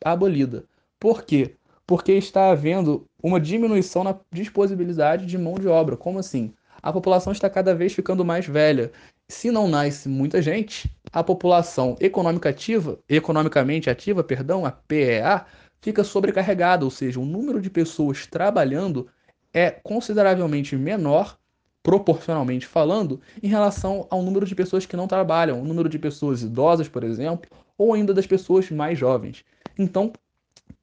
abolida. 0.05 0.65
Por 0.99 1.23
quê? 1.23 1.55
Porque 1.87 2.11
está 2.11 2.51
havendo 2.51 3.07
uma 3.23 3.39
diminuição 3.39 4.03
na 4.03 4.19
disponibilidade 4.33 5.25
de 5.25 5.39
mão 5.39 5.55
de 5.55 5.69
obra. 5.69 5.97
Como 5.97 6.19
assim? 6.19 6.53
A 6.83 6.93
população 6.93 7.33
está 7.33 7.49
cada 7.49 7.77
vez 7.77 7.93
ficando 7.93 8.25
mais 8.25 8.45
velha. 8.45 8.91
Se 9.29 9.53
não 9.53 9.69
nasce 9.69 10.09
muita 10.09 10.43
gente, 10.43 10.91
a 11.13 11.23
população 11.23 11.95
econômica 12.01 12.49
ativa, 12.49 12.99
economicamente 13.09 13.89
ativa, 13.89 14.25
perdão, 14.25 14.67
a 14.67 14.73
PEA, 14.73 15.47
fica 15.81 16.03
sobrecarregada, 16.03 16.85
ou 16.85 16.91
seja, 16.91 17.21
o 17.21 17.25
número 17.25 17.61
de 17.61 17.71
pessoas 17.71 18.27
trabalhando 18.27 19.07
é 19.55 19.71
consideravelmente 19.71 20.75
menor 20.75 21.39
proporcionalmente 21.87 22.66
falando, 22.66 23.21
em 23.40 23.47
relação 23.47 24.09
ao 24.11 24.21
número 24.21 24.45
de 24.45 24.57
pessoas 24.57 24.85
que 24.85 24.97
não 24.97 25.07
trabalham, 25.07 25.62
o 25.62 25.64
número 25.64 25.88
de 25.88 26.00
pessoas 26.00 26.43
idosas, 26.43 26.88
por 26.88 27.05
exemplo, 27.05 27.49
ou 27.78 27.95
ainda 27.95 28.12
das 28.12 28.26
pessoas 28.26 28.69
mais 28.73 28.99
jovens. 28.99 29.45
Então, 29.78 30.12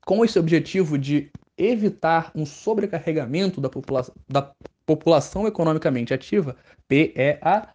com 0.06 0.24
esse 0.24 0.40
objetivo 0.40 0.98
de 0.98 1.30
evitar 1.58 2.32
um 2.34 2.46
sobrecarregamento 2.46 3.60
da, 3.60 3.68
popula 3.68 4.06
da 4.30 4.50
população 4.86 5.46
economicamente 5.46 6.14
ativa, 6.14 6.56
PEA, 6.88 7.68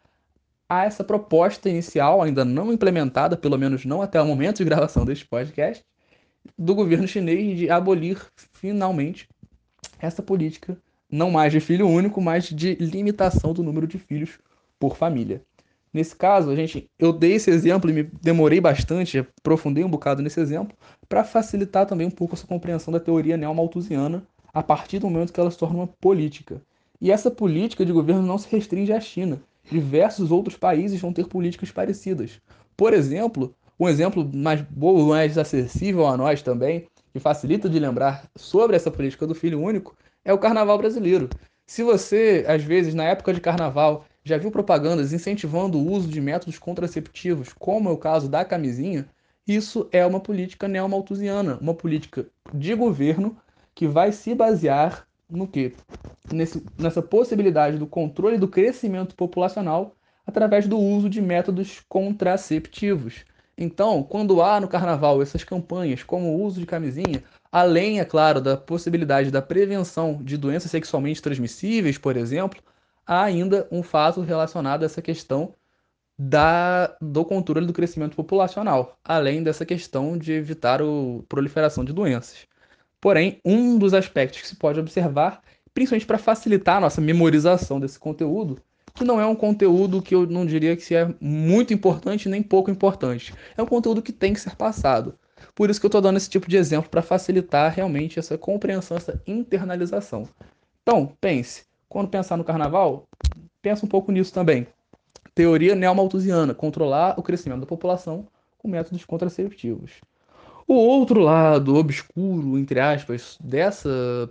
há 0.66 0.84
essa 0.86 1.04
proposta 1.04 1.68
inicial, 1.68 2.22
ainda 2.22 2.46
não 2.46 2.72
implementada, 2.72 3.36
pelo 3.36 3.58
menos 3.58 3.84
não 3.84 4.00
até 4.00 4.18
o 4.22 4.26
momento 4.26 4.56
de 4.56 4.64
gravação 4.64 5.04
deste 5.04 5.26
podcast, 5.26 5.84
do 6.56 6.74
governo 6.74 7.06
chinês 7.06 7.58
de 7.58 7.68
abolir 7.68 8.18
finalmente 8.54 9.28
essa 10.00 10.22
política, 10.22 10.78
não 11.10 11.30
mais 11.30 11.52
de 11.52 11.60
filho 11.60 11.88
único, 11.88 12.20
mas 12.20 12.44
de 12.44 12.74
limitação 12.74 13.52
do 13.52 13.62
número 13.62 13.86
de 13.86 13.98
filhos 13.98 14.38
por 14.78 14.96
família. 14.96 15.42
Nesse 15.92 16.14
caso, 16.14 16.50
a 16.50 16.54
gente, 16.54 16.88
eu 16.98 17.12
dei 17.12 17.32
esse 17.32 17.50
exemplo 17.50 17.88
e 17.90 17.92
me 17.92 18.02
demorei 18.02 18.60
bastante, 18.60 19.18
aprofundei 19.18 19.82
um 19.84 19.90
bocado 19.90 20.22
nesse 20.22 20.38
exemplo, 20.38 20.76
para 21.08 21.24
facilitar 21.24 21.86
também 21.86 22.06
um 22.06 22.10
pouco 22.10 22.34
essa 22.34 22.46
compreensão 22.46 22.92
da 22.92 23.00
teoria 23.00 23.36
neomalthusiana 23.36 24.22
a 24.52 24.62
partir 24.62 24.98
do 24.98 25.08
momento 25.08 25.32
que 25.32 25.40
ela 25.40 25.50
se 25.50 25.58
torna 25.58 25.76
uma 25.76 25.86
política. 25.86 26.60
E 27.00 27.10
essa 27.10 27.30
política 27.30 27.86
de 27.86 27.92
governo 27.92 28.22
não 28.22 28.38
se 28.38 28.48
restringe 28.50 28.92
à 28.92 29.00
China. 29.00 29.40
Diversos 29.70 30.30
outros 30.30 30.56
países 30.56 31.00
vão 31.00 31.12
ter 31.12 31.26
políticas 31.26 31.70
parecidas. 31.70 32.40
Por 32.76 32.92
exemplo, 32.92 33.54
um 33.78 33.88
exemplo 33.88 34.28
mais 34.34 34.60
bobo, 34.62 35.06
mais 35.08 35.38
acessível 35.38 36.06
a 36.06 36.16
nós 36.16 36.42
também, 36.42 36.86
que 37.12 37.20
facilita 37.20 37.68
de 37.68 37.78
lembrar 37.78 38.24
sobre 38.36 38.76
essa 38.76 38.90
política 38.90 39.26
do 39.26 39.34
filho 39.34 39.60
único, 39.60 39.96
é 40.24 40.32
o 40.32 40.38
carnaval 40.38 40.78
brasileiro. 40.78 41.28
Se 41.66 41.82
você, 41.82 42.44
às 42.48 42.62
vezes, 42.62 42.94
na 42.94 43.04
época 43.04 43.34
de 43.34 43.40
carnaval, 43.40 44.04
já 44.24 44.38
viu 44.38 44.50
propagandas 44.50 45.12
incentivando 45.12 45.78
o 45.78 45.90
uso 45.90 46.08
de 46.08 46.20
métodos 46.20 46.58
contraceptivos, 46.58 47.52
como 47.52 47.88
é 47.88 47.92
o 47.92 47.98
caso 47.98 48.28
da 48.28 48.44
camisinha, 48.44 49.06
isso 49.46 49.88
é 49.90 50.04
uma 50.04 50.20
política 50.20 50.68
neomalthusiana, 50.68 51.58
uma 51.60 51.74
política 51.74 52.26
de 52.52 52.74
governo 52.74 53.36
que 53.74 53.86
vai 53.86 54.12
se 54.12 54.34
basear 54.34 55.06
no 55.30 55.46
quê? 55.46 55.72
Nesse, 56.30 56.62
nessa 56.78 57.00
possibilidade 57.00 57.78
do 57.78 57.86
controle 57.86 58.38
do 58.38 58.48
crescimento 58.48 59.14
populacional 59.14 59.94
através 60.26 60.66
do 60.66 60.78
uso 60.78 61.08
de 61.08 61.22
métodos 61.22 61.82
contraceptivos. 61.88 63.24
Então, 63.56 64.02
quando 64.02 64.42
há 64.42 64.60
no 64.60 64.68
carnaval 64.68 65.22
essas 65.22 65.42
campanhas 65.42 66.02
como 66.02 66.28
o 66.28 66.44
uso 66.44 66.60
de 66.60 66.66
camisinha, 66.66 67.22
além, 67.50 68.00
é 68.00 68.04
claro, 68.04 68.40
da 68.40 68.56
possibilidade 68.56 69.30
da 69.30 69.42
prevenção 69.42 70.22
de 70.22 70.36
doenças 70.36 70.70
sexualmente 70.70 71.22
transmissíveis, 71.22 71.98
por 71.98 72.16
exemplo, 72.16 72.62
há 73.06 73.22
ainda 73.22 73.66
um 73.70 73.82
fato 73.82 74.20
relacionado 74.20 74.82
a 74.82 74.86
essa 74.86 75.02
questão 75.02 75.54
da, 76.18 76.96
do 77.00 77.24
controle 77.24 77.66
do 77.66 77.72
crescimento 77.72 78.16
populacional, 78.16 78.98
além 79.04 79.42
dessa 79.42 79.64
questão 79.64 80.18
de 80.18 80.32
evitar 80.32 80.80
a 80.82 80.84
proliferação 81.28 81.84
de 81.84 81.92
doenças. 81.92 82.46
Porém, 83.00 83.40
um 83.44 83.78
dos 83.78 83.94
aspectos 83.94 84.40
que 84.40 84.48
se 84.48 84.56
pode 84.56 84.80
observar, 84.80 85.40
principalmente 85.72 86.06
para 86.06 86.18
facilitar 86.18 86.78
a 86.78 86.80
nossa 86.80 87.00
memorização 87.00 87.78
desse 87.78 87.98
conteúdo, 87.98 88.60
que 88.94 89.04
não 89.04 89.20
é 89.20 89.26
um 89.26 89.36
conteúdo 89.36 90.02
que 90.02 90.14
eu 90.14 90.26
não 90.26 90.44
diria 90.44 90.76
que 90.76 90.94
é 90.94 91.14
muito 91.20 91.72
importante 91.72 92.28
nem 92.28 92.42
pouco 92.42 92.70
importante. 92.70 93.32
É 93.56 93.62
um 93.62 93.66
conteúdo 93.66 94.02
que 94.02 94.12
tem 94.12 94.34
que 94.34 94.40
ser 94.40 94.56
passado. 94.56 95.16
Por 95.54 95.70
isso 95.70 95.80
que 95.80 95.86
eu 95.86 95.88
estou 95.88 96.00
dando 96.00 96.16
esse 96.16 96.30
tipo 96.30 96.48
de 96.48 96.56
exemplo 96.56 96.90
para 96.90 97.02
facilitar 97.02 97.72
realmente 97.72 98.18
essa 98.18 98.38
compreensão, 98.38 98.96
essa 98.96 99.20
internalização. 99.26 100.28
Então, 100.82 101.12
pense, 101.20 101.64
quando 101.88 102.08
pensar 102.08 102.36
no 102.36 102.44
carnaval, 102.44 103.06
pensa 103.60 103.84
um 103.84 103.88
pouco 103.88 104.12
nisso 104.12 104.32
também. 104.32 104.66
Teoria 105.34 105.74
neomalthusiana, 105.74 106.54
controlar 106.54 107.14
o 107.18 107.22
crescimento 107.22 107.60
da 107.60 107.66
população 107.66 108.26
com 108.58 108.68
métodos 108.68 109.04
contraceptivos. 109.04 109.92
O 110.66 110.74
outro 110.74 111.20
lado 111.20 111.76
obscuro, 111.76 112.58
entre 112.58 112.78
aspas, 112.80 113.38
dessa 113.40 114.30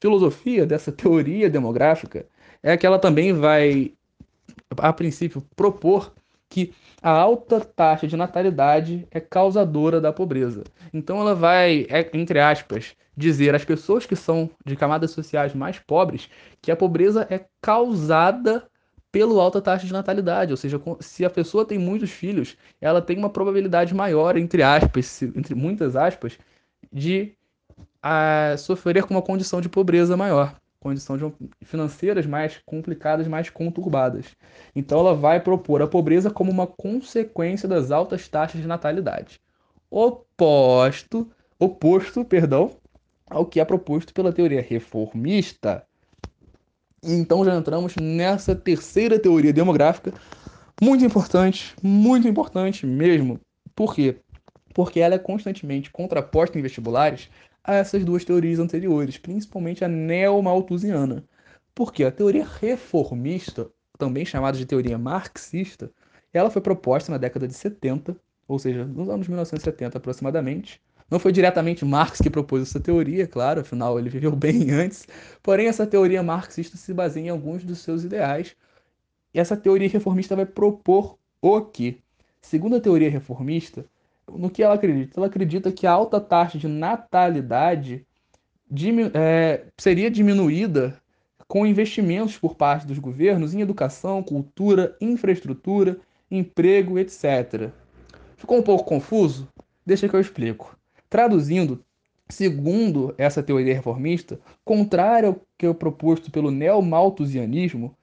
filosofia, 0.00 0.66
dessa 0.66 0.92
teoria 0.92 1.48
demográfica, 1.48 2.26
é 2.62 2.76
que 2.76 2.86
ela 2.86 2.98
também 2.98 3.32
vai, 3.32 3.92
a 4.76 4.92
princípio, 4.92 5.42
propor 5.54 6.12
que 6.56 6.72
a 7.02 7.10
alta 7.10 7.60
taxa 7.60 8.06
de 8.06 8.16
natalidade 8.16 9.06
é 9.10 9.20
causadora 9.20 10.00
da 10.00 10.10
pobreza. 10.10 10.64
Então 10.90 11.20
ela 11.20 11.34
vai, 11.34 11.86
é, 11.90 12.08
entre 12.14 12.40
aspas, 12.40 12.96
dizer 13.14 13.54
às 13.54 13.62
pessoas 13.62 14.06
que 14.06 14.16
são 14.16 14.48
de 14.64 14.74
camadas 14.74 15.10
sociais 15.10 15.54
mais 15.54 15.78
pobres 15.78 16.30
que 16.62 16.70
a 16.70 16.76
pobreza 16.76 17.26
é 17.28 17.44
causada 17.60 18.66
pela 19.12 19.42
alta 19.42 19.60
taxa 19.60 19.86
de 19.86 19.92
natalidade, 19.92 20.50
ou 20.50 20.56
seja, 20.56 20.80
se 20.98 21.26
a 21.26 21.30
pessoa 21.30 21.66
tem 21.66 21.78
muitos 21.78 22.10
filhos, 22.10 22.56
ela 22.80 23.02
tem 23.02 23.18
uma 23.18 23.28
probabilidade 23.28 23.94
maior, 23.94 24.38
entre 24.38 24.62
aspas, 24.62 25.22
entre 25.22 25.54
muitas 25.54 25.94
aspas, 25.94 26.38
de 26.90 27.34
a, 28.02 28.52
ah, 28.52 28.56
sofrer 28.56 29.04
com 29.04 29.12
uma 29.12 29.22
condição 29.22 29.60
de 29.60 29.68
pobreza 29.68 30.16
maior 30.16 30.56
condições 30.80 31.20
financeiras 31.62 32.26
mais 32.26 32.60
complicadas, 32.64 33.26
mais 33.26 33.50
conturbadas. 33.50 34.26
Então 34.74 35.00
ela 35.00 35.14
vai 35.14 35.40
propor 35.40 35.82
a 35.82 35.86
pobreza 35.86 36.30
como 36.30 36.50
uma 36.50 36.66
consequência 36.66 37.68
das 37.68 37.90
altas 37.90 38.28
taxas 38.28 38.60
de 38.60 38.66
natalidade. 38.66 39.40
Oposto, 39.90 41.28
oposto, 41.58 42.24
perdão, 42.24 42.76
ao 43.28 43.44
que 43.46 43.60
é 43.60 43.64
proposto 43.64 44.12
pela 44.12 44.32
teoria 44.32 44.60
reformista. 44.62 45.84
Então 47.02 47.44
já 47.44 47.54
entramos 47.54 47.94
nessa 47.96 48.54
terceira 48.54 49.18
teoria 49.18 49.52
demográfica, 49.52 50.12
muito 50.80 51.04
importante, 51.04 51.74
muito 51.82 52.26
importante 52.28 52.86
mesmo. 52.86 53.40
Por 53.74 53.94
quê? 53.94 54.16
Porque 54.74 55.00
ela 55.00 55.14
é 55.14 55.18
constantemente 55.18 55.90
contraposta 55.90 56.58
em 56.58 56.62
vestibulares 56.62 57.30
a 57.66 57.74
essas 57.74 58.04
duas 58.04 58.24
teorias 58.24 58.60
anteriores, 58.60 59.18
principalmente 59.18 59.84
a 59.84 59.88
neomalthusiana. 59.88 61.24
Porque 61.74 62.04
a 62.04 62.12
teoria 62.12 62.46
reformista, 62.46 63.68
também 63.98 64.24
chamada 64.24 64.56
de 64.56 64.64
teoria 64.64 64.96
marxista, 64.96 65.90
ela 66.32 66.50
foi 66.50 66.62
proposta 66.62 67.10
na 67.10 67.18
década 67.18 67.48
de 67.48 67.54
70, 67.54 68.16
ou 68.46 68.58
seja, 68.58 68.84
nos 68.84 69.08
anos 69.08 69.26
1970 69.26 69.98
aproximadamente. 69.98 70.80
Não 71.10 71.18
foi 71.18 71.32
diretamente 71.32 71.84
Marx 71.84 72.20
que 72.20 72.30
propôs 72.30 72.62
essa 72.62 72.80
teoria, 72.80 73.26
claro, 73.26 73.60
afinal 73.60 73.98
ele 73.98 74.08
viveu 74.08 74.34
bem 74.36 74.70
antes. 74.70 75.06
Porém, 75.42 75.66
essa 75.66 75.86
teoria 75.86 76.22
marxista 76.22 76.76
se 76.76 76.92
baseia 76.94 77.26
em 77.26 77.28
alguns 77.30 77.64
dos 77.64 77.78
seus 77.80 78.04
ideais. 78.04 78.56
E 79.34 79.40
essa 79.40 79.56
teoria 79.56 79.88
reformista 79.88 80.36
vai 80.36 80.46
propor 80.46 81.18
o 81.40 81.60
que? 81.60 82.00
Segundo 82.40 82.76
a 82.76 82.80
teoria 82.80 83.10
reformista, 83.10 83.84
no 84.30 84.50
que 84.50 84.62
ela 84.62 84.74
acredita? 84.74 85.18
Ela 85.18 85.26
acredita 85.26 85.72
que 85.72 85.86
a 85.86 85.92
alta 85.92 86.20
taxa 86.20 86.58
de 86.58 86.68
natalidade 86.68 88.06
diminu 88.70 89.10
é, 89.14 89.66
seria 89.78 90.10
diminuída 90.10 91.00
com 91.48 91.66
investimentos 91.66 92.36
por 92.36 92.56
parte 92.56 92.86
dos 92.86 92.98
governos 92.98 93.54
em 93.54 93.60
educação, 93.60 94.22
cultura, 94.22 94.96
infraestrutura, 95.00 95.98
emprego, 96.30 96.98
etc. 96.98 97.70
Ficou 98.36 98.58
um 98.58 98.62
pouco 98.62 98.84
confuso? 98.84 99.48
Deixa 99.84 100.08
que 100.08 100.16
eu 100.16 100.20
explico. 100.20 100.76
Traduzindo, 101.08 101.84
segundo 102.28 103.14
essa 103.16 103.42
teoria 103.42 103.74
reformista, 103.74 104.40
contrário 104.64 105.28
ao 105.28 105.40
que 105.56 105.66
é 105.66 105.72
proposto 105.72 106.30
pelo 106.30 106.50
neomalthusianismo, 106.50 107.96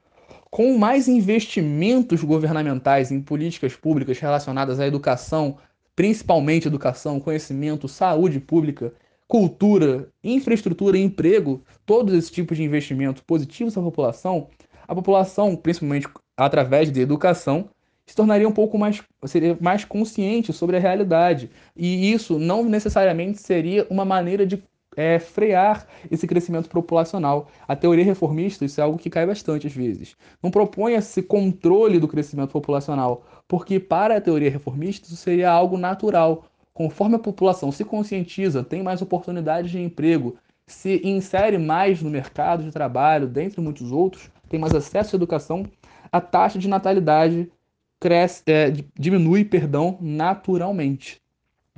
com 0.50 0.78
mais 0.78 1.08
investimentos 1.08 2.24
governamentais 2.24 3.12
em 3.12 3.20
políticas 3.20 3.76
públicas 3.76 4.20
relacionadas 4.20 4.80
à 4.80 4.88
educação, 4.88 5.58
principalmente 5.96 6.68
educação, 6.68 7.20
conhecimento, 7.20 7.88
saúde 7.88 8.40
pública, 8.40 8.94
cultura, 9.28 10.10
infraestrutura 10.24 10.98
emprego, 10.98 11.64
todos 11.86 12.14
esses 12.14 12.32
tipos 12.32 12.58
de 12.58 12.64
investimento 12.64 13.24
positivos 13.24 13.78
à 13.78 13.82
população, 13.82 14.50
a 14.88 14.94
população, 14.94 15.56
principalmente 15.56 16.08
através 16.38 16.92
de 16.92 17.02
educação, 17.02 17.70
se 18.06 18.16
tornaria 18.16 18.48
um 18.48 18.52
pouco 18.52 18.78
mais, 18.78 19.02
seria 19.26 19.58
mais 19.62 19.86
consciente 19.86 20.52
sobre 20.52 20.76
a 20.76 20.80
realidade. 20.80 21.50
E 21.76 22.12
isso 22.12 22.38
não 22.38 22.64
necessariamente 22.64 23.42
seria 23.42 23.88
uma 23.90 24.04
maneira 24.04 24.46
de 24.46 24.62
é, 24.96 25.20
frear 25.20 25.88
esse 26.10 26.28
crescimento 26.28 26.70
populacional. 26.70 27.48
A 27.68 27.76
teoria 27.76 28.04
reformista, 28.04 28.66
isso 28.66 28.80
é 28.80 28.84
algo 28.84 28.98
que 28.98 29.10
cai 29.10 29.26
bastante 29.26 29.68
às 29.68 29.74
vezes. 29.74 30.16
Não 30.42 30.52
propõe 30.52 30.94
esse 30.94 31.22
controle 31.22 32.00
do 32.00 32.08
crescimento 32.08 32.52
populacional, 32.52 33.26
porque 33.48 33.80
para 33.80 34.18
a 34.18 34.22
teoria 34.22 34.50
reformista 34.50 35.08
isso 35.08 35.16
seria 35.16 35.52
algo 35.52 35.78
natural. 35.78 36.46
Conforme 36.74 37.16
a 37.16 37.20
população 37.20 37.72
se 37.72 37.86
conscientiza, 37.86 38.64
tem 38.64 38.82
mais 38.82 39.02
oportunidades 39.02 39.70
de 39.70 39.80
emprego, 39.80 40.36
se 40.66 41.02
insere 41.04 41.58
mais 41.58 42.02
no 42.02 42.10
mercado 42.10 42.64
de 42.64 42.72
trabalho, 42.72 43.28
dentre 43.28 43.62
muitos 43.62 43.92
outros, 43.92 44.32
tem 44.50 44.60
mais 44.60 44.74
acesso 44.74 45.16
à 45.16 45.18
educação, 45.18 45.66
a 46.12 46.22
taxa 46.22 46.58
de 46.58 46.68
natalidade 46.68 47.52
cresce, 48.00 48.44
é, 48.48 48.72
diminui 48.98 49.46
perdão, 49.46 49.98
naturalmente. 50.02 51.22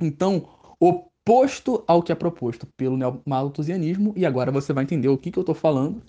Então, 0.00 0.48
o 0.78 1.04
oposto 1.28 1.82
ao 1.88 2.04
que 2.04 2.12
é 2.12 2.14
proposto 2.14 2.68
pelo 2.76 2.96
neomalthusianismo, 2.96 4.12
e 4.14 4.24
agora 4.24 4.52
você 4.52 4.72
vai 4.72 4.84
entender 4.84 5.08
o 5.08 5.18
que, 5.18 5.32
que 5.32 5.38
eu 5.38 5.42
estou 5.42 5.56
falando. 5.56 6.00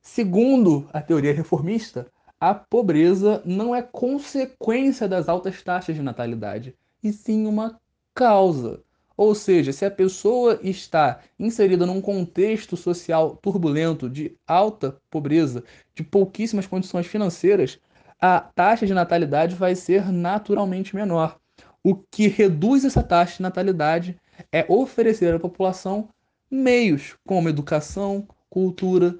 Segundo 0.00 0.88
a 0.90 1.02
teoria 1.02 1.34
reformista, 1.34 2.06
a 2.40 2.54
pobreza 2.54 3.42
não 3.44 3.74
é 3.74 3.82
consequência 3.82 5.06
das 5.06 5.28
altas 5.28 5.62
taxas 5.62 5.94
de 5.94 6.02
natalidade, 6.02 6.74
e 7.04 7.12
sim 7.12 7.46
uma 7.46 7.78
causa. 8.14 8.82
Ou 9.18 9.34
seja, 9.34 9.70
se 9.70 9.84
a 9.84 9.90
pessoa 9.90 10.58
está 10.62 11.20
inserida 11.38 11.84
num 11.84 12.00
contexto 12.00 12.74
social 12.74 13.36
turbulento, 13.36 14.08
de 14.08 14.34
alta 14.46 14.96
pobreza, 15.10 15.62
de 15.94 16.02
pouquíssimas 16.02 16.66
condições 16.66 17.06
financeiras, 17.06 17.78
a 18.18 18.40
taxa 18.40 18.86
de 18.86 18.94
natalidade 18.94 19.54
vai 19.54 19.74
ser 19.74 20.10
naturalmente 20.10 20.96
menor. 20.96 21.38
O 21.84 21.96
que 21.96 22.28
reduz 22.28 22.84
essa 22.86 23.02
taxa 23.02 23.36
de 23.36 23.42
natalidade 23.42 24.18
é 24.50 24.64
oferecer 24.68 25.34
à 25.34 25.38
população 25.38 26.08
meios 26.50 27.16
como 27.26 27.48
educação, 27.48 28.26
cultura, 28.50 29.18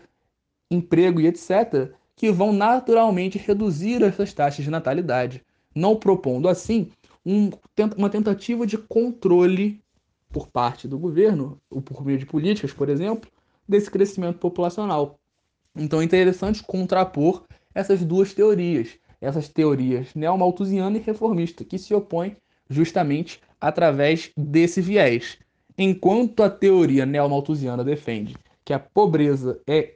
emprego 0.71 1.21
e 1.21 1.27
etc., 1.27 1.93
que 2.15 2.31
vão 2.31 2.53
naturalmente 2.53 3.39
reduzir 3.39 4.03
essas 4.03 4.33
taxas 4.33 4.65
de 4.65 4.71
natalidade, 4.71 5.43
não 5.75 5.97
propondo 5.97 6.49
assim 6.49 6.91
um, 7.25 7.51
uma 7.97 8.11
tentativa 8.11 8.67
de 8.67 8.77
controle 8.77 9.83
por 10.31 10.49
parte 10.49 10.89
do 10.89 10.99
governo, 10.99 11.61
ou 11.71 11.81
por 11.81 12.05
meio 12.05 12.19
de 12.19 12.27
políticas, 12.27 12.73
por 12.73 12.89
exemplo, 12.89 13.31
desse 13.69 13.91
crescimento 13.91 14.39
populacional. 14.39 15.19
Então 15.75 16.01
é 16.01 16.05
interessante 16.05 16.63
contrapor 16.63 17.45
essas 17.75 18.05
duas 18.05 18.35
teorias, 18.35 18.99
essas 19.21 19.49
teorias 19.49 20.15
neomalthusiana 20.15 20.99
e 20.99 21.01
reformista, 21.01 21.65
que 21.65 21.79
se 21.79 21.95
opõem 21.95 22.37
justamente 22.69 23.41
através 23.63 24.33
desse 24.37 24.81
viés. 24.81 25.39
Enquanto 25.79 26.43
a 26.43 26.51
teoria 26.51 27.07
neomalthusiana 27.07 27.85
defende 27.85 28.37
que 28.65 28.73
a 28.73 28.79
pobreza 28.79 29.61
é 29.67 29.95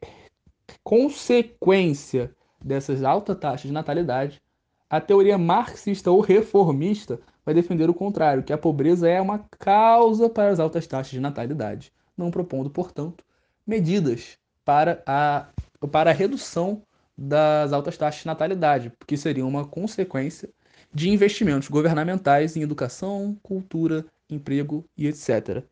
consequência 0.85 2.31
dessas 2.65 3.03
altas 3.03 3.37
taxas 3.39 3.63
de 3.63 3.73
natalidade, 3.73 4.41
a 4.89 5.01
teoria 5.01 5.37
marxista 5.37 6.13
ou 6.13 6.21
reformista 6.21 7.19
vai 7.45 7.55
defender 7.55 7.91
o 7.91 7.95
contrário, 7.95 8.45
que 8.45 8.53
a 8.53 8.59
pobreza 8.59 9.09
é 9.09 9.21
uma 9.21 9.45
causa 9.59 10.31
para 10.31 10.49
as 10.49 10.61
altas 10.61 10.87
taxas 10.87 11.11
de 11.11 11.21
natalidade, 11.21 11.93
não 12.17 12.31
propondo, 12.31 12.71
portanto, 12.71 13.25
medidas 13.67 14.39
para 14.65 15.03
a, 15.05 15.49
para 15.91 16.11
a 16.11 16.15
redução 16.15 16.83
das 17.19 17.73
altas 17.73 17.97
taxas 17.97 18.23
de 18.23 18.27
natalidade, 18.27 18.91
porque 18.97 19.17
seria 19.17 19.45
uma 19.45 19.67
consequência 19.67 20.49
de 20.93 21.11
investimentos 21.11 21.69
governamentais 21.69 22.57
em 22.57 22.63
educação, 22.63 23.37
cultura, 23.43 24.05
emprego 24.31 24.85
e 24.97 25.07
etc. 25.07 25.63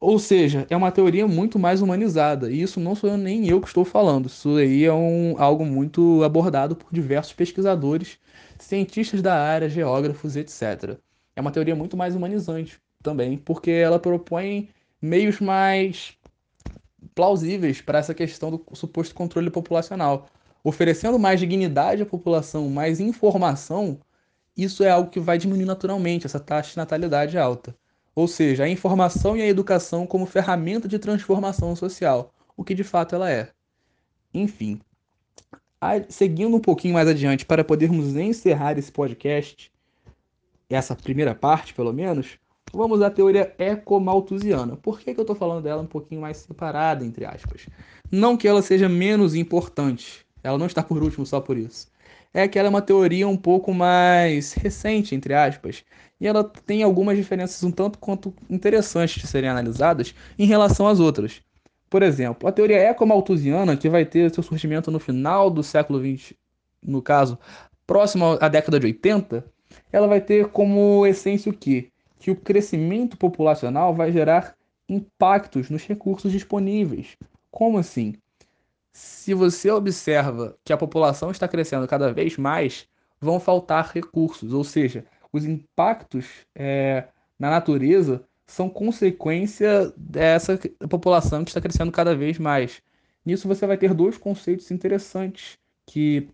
Ou 0.00 0.18
seja, 0.18 0.66
é 0.70 0.76
uma 0.76 0.90
teoria 0.90 1.28
muito 1.28 1.58
mais 1.58 1.82
humanizada, 1.82 2.50
e 2.50 2.62
isso 2.62 2.80
não 2.80 2.94
sou 2.94 3.16
nem 3.18 3.46
eu 3.48 3.60
que 3.60 3.68
estou 3.68 3.84
falando, 3.84 4.26
isso 4.28 4.56
aí 4.56 4.84
é 4.84 4.92
um, 4.92 5.34
algo 5.38 5.64
muito 5.64 6.22
abordado 6.24 6.74
por 6.74 6.90
diversos 6.90 7.34
pesquisadores, 7.34 8.18
cientistas 8.58 9.20
da 9.20 9.34
área, 9.38 9.68
geógrafos, 9.68 10.36
etc. 10.36 10.98
É 11.36 11.40
uma 11.40 11.50
teoria 11.50 11.76
muito 11.76 11.98
mais 11.98 12.16
humanizante 12.16 12.80
também, 13.02 13.36
porque 13.36 13.70
ela 13.70 13.98
propõe 13.98 14.70
meios 15.02 15.38
mais 15.40 16.16
plausíveis 17.14 17.80
para 17.80 17.98
essa 17.98 18.14
questão 18.14 18.50
do 18.50 18.64
suposto 18.72 19.14
controle 19.14 19.50
populacional. 19.50 20.28
Oferecendo 20.64 21.18
mais 21.18 21.40
dignidade 21.40 22.02
à 22.02 22.06
população, 22.06 22.68
mais 22.68 23.00
informação, 23.00 23.98
isso 24.62 24.82
é 24.82 24.90
algo 24.90 25.10
que 25.10 25.20
vai 25.20 25.38
diminuir 25.38 25.66
naturalmente 25.66 26.26
essa 26.26 26.40
taxa 26.40 26.72
de 26.72 26.76
natalidade 26.76 27.38
alta. 27.38 27.74
Ou 28.14 28.26
seja, 28.26 28.64
a 28.64 28.68
informação 28.68 29.36
e 29.36 29.42
a 29.42 29.46
educação 29.46 30.06
como 30.06 30.26
ferramenta 30.26 30.88
de 30.88 30.98
transformação 30.98 31.74
social, 31.76 32.32
o 32.56 32.64
que 32.64 32.74
de 32.74 32.84
fato 32.84 33.14
ela 33.14 33.30
é. 33.30 33.50
Enfim, 34.34 34.80
seguindo 36.08 36.56
um 36.56 36.60
pouquinho 36.60 36.94
mais 36.94 37.08
adiante 37.08 37.46
para 37.46 37.64
podermos 37.64 38.16
encerrar 38.16 38.78
esse 38.78 38.92
podcast, 38.92 39.72
essa 40.68 40.94
primeira 40.94 41.34
parte 41.34 41.72
pelo 41.72 41.92
menos, 41.92 42.38
vamos 42.72 43.02
à 43.02 43.10
teoria 43.10 43.54
ecomalthusiana. 43.58 44.76
Por 44.76 45.00
que, 45.00 45.14
que 45.14 45.20
eu 45.20 45.22
estou 45.22 45.36
falando 45.36 45.62
dela 45.62 45.82
um 45.82 45.86
pouquinho 45.86 46.20
mais 46.20 46.36
separada, 46.38 47.04
entre 47.04 47.24
aspas? 47.24 47.66
Não 48.10 48.36
que 48.36 48.46
ela 48.46 48.62
seja 48.62 48.88
menos 48.88 49.34
importante, 49.34 50.26
ela 50.42 50.58
não 50.58 50.66
está 50.66 50.82
por 50.82 51.02
último 51.02 51.24
só 51.24 51.40
por 51.40 51.56
isso. 51.56 51.88
É 52.32 52.46
que 52.46 52.58
ela 52.58 52.68
é 52.68 52.70
uma 52.70 52.82
teoria 52.82 53.26
um 53.26 53.36
pouco 53.36 53.74
mais 53.74 54.52
recente, 54.52 55.14
entre 55.14 55.34
aspas, 55.34 55.84
e 56.20 56.26
ela 56.26 56.44
tem 56.44 56.82
algumas 56.82 57.16
diferenças 57.16 57.62
um 57.64 57.72
tanto 57.72 57.98
quanto 57.98 58.34
interessantes 58.48 59.20
de 59.20 59.26
serem 59.26 59.50
analisadas 59.50 60.14
em 60.38 60.46
relação 60.46 60.86
às 60.86 61.00
outras. 61.00 61.42
Por 61.88 62.02
exemplo, 62.02 62.48
a 62.48 62.52
teoria 62.52 62.78
ecomalthusiana, 62.78 63.76
que 63.76 63.88
vai 63.88 64.04
ter 64.04 64.32
seu 64.32 64.44
surgimento 64.44 64.92
no 64.92 65.00
final 65.00 65.50
do 65.50 65.62
século 65.62 65.98
XX, 65.98 66.34
no 66.80 67.02
caso, 67.02 67.36
próximo 67.84 68.38
à 68.40 68.48
década 68.48 68.78
de 68.78 68.86
80, 68.86 69.44
ela 69.90 70.06
vai 70.06 70.20
ter 70.20 70.48
como 70.48 71.04
essência 71.06 71.50
o 71.50 71.54
quê? 71.56 71.90
Que 72.20 72.30
o 72.30 72.36
crescimento 72.36 73.16
populacional 73.16 73.92
vai 73.94 74.12
gerar 74.12 74.54
impactos 74.88 75.68
nos 75.70 75.84
recursos 75.84 76.30
disponíveis. 76.30 77.16
Como 77.50 77.78
assim? 77.78 78.14
Se 79.02 79.32
você 79.32 79.70
observa 79.70 80.58
que 80.62 80.74
a 80.74 80.76
população 80.76 81.30
está 81.30 81.48
crescendo 81.48 81.88
cada 81.88 82.12
vez 82.12 82.36
mais, 82.36 82.86
vão 83.18 83.40
faltar 83.40 83.92
recursos, 83.94 84.52
ou 84.52 84.62
seja, 84.62 85.06
os 85.32 85.46
impactos 85.46 86.26
é, 86.54 87.08
na 87.38 87.48
natureza 87.48 88.22
são 88.46 88.68
consequência 88.68 89.90
dessa 89.96 90.58
população 90.88 91.42
que 91.44 91.50
está 91.50 91.62
crescendo 91.62 91.90
cada 91.90 92.14
vez 92.14 92.38
mais. 92.38 92.82
Nisso 93.24 93.48
você 93.48 93.66
vai 93.66 93.78
ter 93.78 93.94
dois 93.94 94.18
conceitos 94.18 94.70
interessantes 94.70 95.56
que 95.86 96.28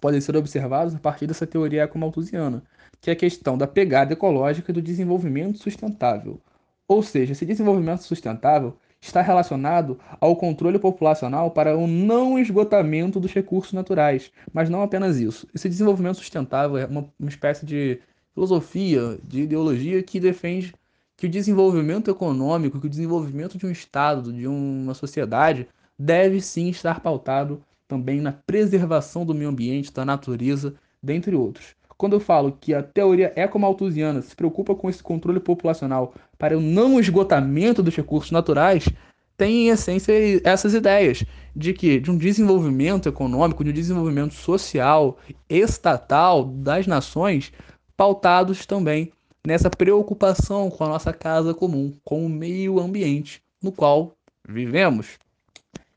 podem 0.00 0.20
ser 0.20 0.36
observados 0.36 0.94
a 0.94 1.00
partir 1.00 1.26
dessa 1.26 1.46
teoria 1.48 1.82
ecomalthusiana, 1.82 2.62
que 3.00 3.10
é 3.10 3.12
a 3.12 3.16
questão 3.16 3.58
da 3.58 3.66
pegada 3.66 4.12
ecológica 4.12 4.70
e 4.70 4.74
do 4.74 4.82
desenvolvimento 4.82 5.58
sustentável. 5.58 6.40
Ou 6.86 7.02
seja, 7.02 7.32
esse 7.32 7.44
desenvolvimento 7.44 8.02
sustentável 8.02 8.78
está 9.04 9.20
relacionado 9.20 9.98
ao 10.18 10.34
controle 10.34 10.78
populacional 10.78 11.50
para 11.50 11.76
o 11.76 11.86
não 11.86 12.38
esgotamento 12.38 13.20
dos 13.20 13.32
recursos 13.32 13.72
naturais, 13.72 14.32
mas 14.52 14.70
não 14.70 14.82
apenas 14.82 15.18
isso. 15.18 15.46
Esse 15.54 15.68
desenvolvimento 15.68 16.16
sustentável 16.16 16.78
é 16.78 16.86
uma, 16.86 17.06
uma 17.20 17.28
espécie 17.28 17.66
de 17.66 18.00
filosofia, 18.32 19.18
de 19.22 19.42
ideologia 19.42 20.02
que 20.02 20.18
defende 20.18 20.74
que 21.16 21.26
o 21.26 21.30
desenvolvimento 21.30 22.10
econômico, 22.10 22.80
que 22.80 22.86
o 22.86 22.90
desenvolvimento 22.90 23.58
de 23.58 23.66
um 23.66 23.70
Estado, 23.70 24.32
de 24.32 24.46
uma 24.46 24.94
sociedade, 24.94 25.68
deve 25.98 26.40
sim 26.40 26.68
estar 26.70 27.00
pautado 27.00 27.62
também 27.86 28.20
na 28.20 28.32
preservação 28.32 29.24
do 29.24 29.34
meio 29.34 29.50
ambiente, 29.50 29.92
da 29.92 30.04
natureza, 30.04 30.74
dentre 31.02 31.36
outros. 31.36 31.76
Quando 31.96 32.14
eu 32.14 32.20
falo 32.20 32.56
que 32.60 32.74
a 32.74 32.82
teoria 32.82 33.32
ecomalthusiana 33.36 34.20
se 34.20 34.34
preocupa 34.34 34.74
com 34.74 34.90
esse 34.90 35.02
controle 35.02 35.40
populacional 35.40 36.14
para 36.38 36.56
o 36.56 36.60
não 36.60 36.98
esgotamento 36.98 37.82
dos 37.82 37.94
recursos 37.94 38.30
naturais, 38.30 38.88
tem 39.36 39.66
em 39.66 39.68
essência 39.68 40.12
essas 40.44 40.74
ideias 40.74 41.24
de 41.54 41.72
que 41.72 41.98
de 42.00 42.10
um 42.10 42.16
desenvolvimento 42.16 43.08
econômico, 43.08 43.64
de 43.64 43.70
um 43.70 43.74
desenvolvimento 43.74 44.34
social, 44.34 45.18
estatal 45.48 46.44
das 46.44 46.86
nações, 46.86 47.52
pautados 47.96 48.66
também 48.66 49.12
nessa 49.46 49.70
preocupação 49.70 50.70
com 50.70 50.84
a 50.84 50.88
nossa 50.88 51.12
casa 51.12 51.52
comum, 51.52 51.92
com 52.04 52.24
o 52.24 52.28
meio 52.28 52.80
ambiente 52.80 53.42
no 53.62 53.72
qual 53.72 54.16
vivemos. 54.48 55.18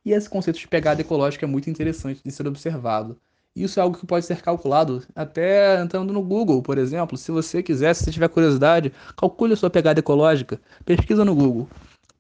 E 0.05 0.13
esse 0.13 0.29
conceito 0.29 0.59
de 0.59 0.67
pegada 0.67 1.01
ecológica 1.01 1.45
é 1.45 1.49
muito 1.49 1.69
interessante 1.69 2.21
de 2.23 2.31
ser 2.31 2.47
observado. 2.47 3.17
Isso 3.63 3.79
é 3.79 3.83
algo 3.83 3.97
que 3.97 4.05
pode 4.05 4.25
ser 4.25 4.41
calculado 4.41 5.03
até 5.15 5.81
entrando 5.81 6.13
no 6.13 6.21
Google, 6.21 6.61
por 6.61 6.77
exemplo. 6.77 7.17
Se 7.17 7.31
você 7.31 7.63
quiser, 7.63 7.93
se 7.93 8.03
você 8.03 8.11
tiver 8.11 8.29
curiosidade, 8.29 8.93
calcule 9.15 9.53
a 9.53 9.57
sua 9.57 9.69
pegada 9.69 9.99
ecológica. 9.99 10.59
Pesquisa 10.85 11.25
no 11.25 11.33
Google. 11.33 11.67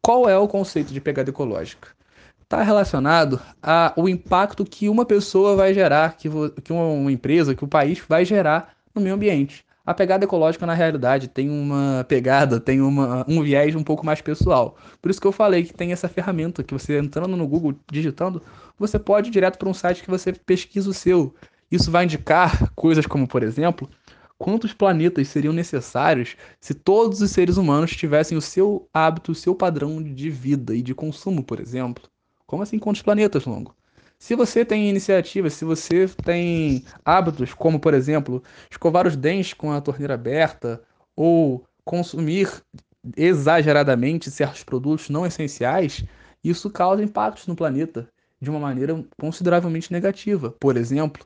Qual 0.01 0.29
é 0.29 0.37
o 0.37 0.47
conceito 0.47 0.93
de 0.93 1.01
pegada 1.01 1.29
ecológica? 1.29 1.89
Está 2.41 2.63
relacionado 2.63 3.41
ao 3.61 4.07
impacto 4.07 4.63
que 4.63 4.87
uma 4.87 5.05
pessoa 5.05 5.55
vai 5.55 5.73
gerar, 5.73 6.15
que, 6.15 6.29
que 6.63 6.71
uma 6.71 7.11
empresa, 7.11 7.53
que 7.53 7.63
o 7.63 7.67
país 7.67 8.01
vai 8.07 8.23
gerar 8.23 8.73
no 8.95 9.01
meio 9.01 9.15
ambiente. 9.15 9.66
A 9.87 9.93
pegada 9.93 10.25
ecológica, 10.25 10.65
na 10.65 10.73
realidade, 10.73 11.29
tem 11.29 11.49
uma 11.49 12.05
pegada, 12.09 12.59
tem 12.59 12.81
uma, 12.81 13.25
um 13.25 13.41
viés 13.41 13.73
um 13.73 13.83
pouco 13.85 14.05
mais 14.05 14.19
pessoal. 14.19 14.75
Por 15.01 15.09
isso 15.09 15.21
que 15.21 15.25
eu 15.25 15.31
falei 15.31 15.63
que 15.63 15.73
tem 15.73 15.93
essa 15.93 16.09
ferramenta 16.09 16.61
que 16.61 16.73
você 16.73 16.99
entrando 16.99 17.37
no 17.37 17.47
Google, 17.47 17.73
digitando, 17.89 18.43
você 18.77 18.99
pode 18.99 19.29
ir 19.29 19.31
direto 19.31 19.57
para 19.57 19.69
um 19.69 19.73
site 19.73 20.03
que 20.03 20.09
você 20.09 20.33
pesquisa 20.33 20.89
o 20.89 20.93
seu. 20.93 21.33
Isso 21.71 21.89
vai 21.89 22.03
indicar 22.03 22.69
coisas 22.75 23.05
como, 23.05 23.25
por 23.25 23.41
exemplo, 23.41 23.89
quantos 24.37 24.73
planetas 24.73 25.29
seriam 25.29 25.53
necessários 25.53 26.35
se 26.59 26.73
todos 26.73 27.21
os 27.21 27.31
seres 27.31 27.55
humanos 27.55 27.95
tivessem 27.95 28.37
o 28.37 28.41
seu 28.41 28.89
hábito, 28.93 29.31
o 29.31 29.35
seu 29.35 29.55
padrão 29.55 30.03
de 30.03 30.29
vida 30.29 30.75
e 30.75 30.81
de 30.81 30.93
consumo, 30.93 31.41
por 31.41 31.61
exemplo. 31.61 32.09
Como 32.45 32.61
assim 32.61 32.77
quantos 32.77 33.01
planetas, 33.01 33.45
Longo? 33.45 33.73
Se 34.19 34.35
você 34.35 34.65
tem 34.65 34.89
iniciativas, 34.89 35.53
se 35.53 35.63
você 35.63 36.07
tem 36.23 36.83
hábitos, 37.05 37.53
como 37.53 37.79
por 37.79 37.93
exemplo, 37.93 38.43
escovar 38.69 39.05
os 39.07 39.15
dentes 39.15 39.53
com 39.53 39.71
a 39.71 39.79
torneira 39.79 40.15
aberta 40.15 40.81
ou 41.15 41.63
consumir 41.85 42.51
exageradamente 43.15 44.31
certos 44.31 44.63
produtos 44.63 45.09
não 45.09 45.25
essenciais, 45.25 46.03
isso 46.43 46.69
causa 46.69 47.03
impactos 47.03 47.47
no 47.47 47.55
planeta 47.55 48.09
de 48.41 48.49
uma 48.49 48.59
maneira 48.59 49.03
consideravelmente 49.19 49.91
negativa. 49.91 50.53
Por 50.59 50.77
exemplo, 50.77 51.25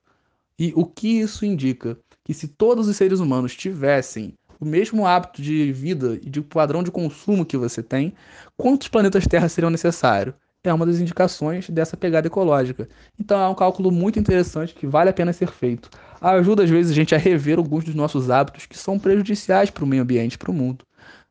e 0.60 0.74
o 0.76 0.86
que 0.86 1.22
isso 1.22 1.46
indica? 1.46 1.98
Que 2.24 2.34
se 2.34 2.48
todos 2.48 2.88
os 2.88 2.98
seres 2.98 3.20
humanos 3.20 3.56
tivessem 3.56 4.38
o 4.60 4.66
mesmo 4.66 5.08
hábito 5.08 5.42
de 5.42 5.72
vida 5.74 6.20
e 6.22 6.30
de 6.30 6.42
padrão 6.42 6.84
de 6.84 6.92
consumo 6.92 7.46
que 7.46 7.58
você 7.58 7.82
tem, 7.82 8.14
quantos 8.56 8.88
planetas 8.88 9.26
Terra 9.26 9.50
seriam 9.50 9.72
necessários? 9.72 10.36
É 10.63 10.71
uma 10.71 10.86
das 10.86 11.00
indicações 11.00 11.67
dessa 11.71 11.97
pegada 11.97 12.28
ecológica. 12.28 12.88
Então 13.19 13.41
é 13.41 13.47
um 13.47 13.56
cálculo 13.56 13.91
muito 13.91 14.19
interessante 14.19 14.76
que 14.76 14.86
vale 14.86 15.10
a 15.10 15.13
pena 15.13 15.34
ser 15.34 15.50
feito. 15.50 15.89
Ajuda 16.21 16.63
às 16.63 16.69
vezes 16.69 16.91
a 16.91 16.95
gente 16.95 17.15
a 17.15 17.17
rever 17.17 17.58
alguns 17.58 17.84
dos 17.84 17.95
nossos 17.95 18.30
hábitos 18.30 18.67
que 18.67 18.78
são 18.78 19.00
prejudiciais 19.00 19.71
para 19.71 19.84
o 19.84 19.88
meio 19.88 20.04
ambiente, 20.04 20.38
para 20.38 20.52
o 20.52 20.54
mundo. 20.54 20.86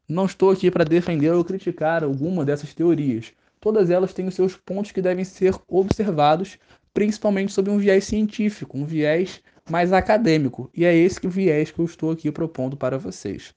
Não 0.08 0.26
estou 0.26 0.50
aqui 0.50 0.68
para 0.68 0.82
defender 0.82 1.32
ou 1.32 1.44
criticar 1.44 2.02
alguma 2.02 2.44
dessas 2.44 2.74
teorias. 2.74 3.32
Todas 3.60 3.88
elas 3.88 4.12
têm 4.12 4.26
os 4.26 4.34
seus 4.34 4.56
pontos 4.56 4.90
que 4.90 5.00
devem 5.00 5.24
ser 5.24 5.54
observados, 5.68 6.58
principalmente 6.92 7.52
sob 7.52 7.70
um 7.70 7.78
viés 7.78 8.04
científico, 8.04 8.76
um 8.76 8.84
viés 8.84 9.40
mais 9.70 9.92
acadêmico. 9.92 10.68
E 10.74 10.84
é 10.84 10.92
esse 10.92 11.24
viés 11.28 11.70
que 11.70 11.78
eu 11.78 11.84
estou 11.84 12.10
aqui 12.10 12.32
propondo 12.32 12.76
para 12.76 12.98
vocês. 12.98 13.54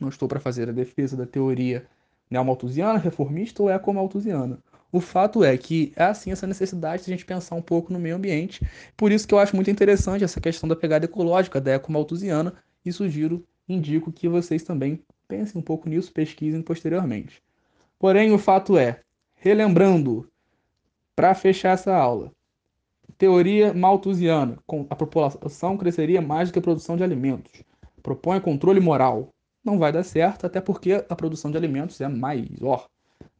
Não 0.00 0.08
estou 0.08 0.26
para 0.26 0.40
fazer 0.40 0.70
a 0.70 0.72
defesa 0.72 1.14
da 1.14 1.26
teoria 1.26 1.84
neomalthusiana, 2.30 2.98
reformista 2.98 3.62
ou 3.62 3.68
ecomalthusiana. 3.68 4.58
O 4.92 5.00
fato 5.00 5.44
é 5.44 5.56
que 5.56 5.92
há 5.96 6.12
sim 6.12 6.32
essa 6.32 6.46
necessidade 6.46 7.04
de 7.04 7.12
a 7.12 7.14
gente 7.14 7.24
pensar 7.24 7.54
um 7.54 7.62
pouco 7.62 7.92
no 7.92 7.98
meio 7.98 8.16
ambiente. 8.16 8.60
Por 8.96 9.12
isso 9.12 9.26
que 9.26 9.32
eu 9.32 9.38
acho 9.38 9.54
muito 9.54 9.70
interessante 9.70 10.24
essa 10.24 10.40
questão 10.40 10.68
da 10.68 10.74
pegada 10.74 11.04
ecológica 11.04 11.60
da 11.60 11.72
ecomalthusiana 11.72 12.54
e 12.84 12.92
sugiro, 12.92 13.46
indico 13.68 14.10
que 14.10 14.28
vocês 14.28 14.64
também 14.64 15.00
pensem 15.28 15.60
um 15.60 15.64
pouco 15.64 15.88
nisso, 15.88 16.12
pesquisem 16.12 16.60
posteriormente. 16.60 17.40
Porém, 17.98 18.32
o 18.32 18.38
fato 18.38 18.76
é, 18.76 19.00
relembrando, 19.36 20.28
para 21.14 21.34
fechar 21.34 21.74
essa 21.74 21.94
aula, 21.94 22.32
teoria 23.16 23.72
malthusiana, 23.72 24.58
a 24.88 24.96
população 24.96 25.76
cresceria 25.76 26.20
mais 26.20 26.48
do 26.48 26.54
que 26.54 26.58
a 26.58 26.62
produção 26.62 26.96
de 26.96 27.04
alimentos. 27.04 27.62
Propõe 28.02 28.40
controle 28.40 28.80
moral. 28.80 29.28
Não 29.62 29.78
vai 29.78 29.92
dar 29.92 30.02
certo, 30.02 30.46
até 30.46 30.60
porque 30.60 31.04
a 31.06 31.14
produção 31.14 31.50
de 31.50 31.56
alimentos 31.56 32.00
é 32.00 32.08
maior. 32.08 32.88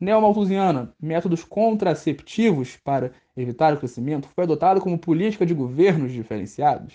Neomalthusiana, 0.01 0.95
métodos 0.99 1.45
contraceptivos 1.45 2.77
para 2.77 3.13
evitar 3.37 3.75
o 3.75 3.77
crescimento, 3.77 4.29
foi 4.35 4.45
adotado 4.45 4.81
como 4.81 4.99
política 4.99 5.45
de 5.45 5.53
governos 5.53 6.11
diferenciados. 6.11 6.95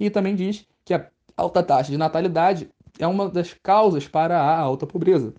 E 0.00 0.08
também 0.08 0.34
diz 0.34 0.66
que 0.82 0.94
a 0.94 1.10
alta 1.36 1.62
taxa 1.62 1.90
de 1.90 1.98
natalidade 1.98 2.70
é 2.98 3.06
uma 3.06 3.28
das 3.28 3.52
causas 3.52 4.08
para 4.08 4.40
a 4.40 4.58
alta 4.58 4.86
pobreza. 4.86 5.34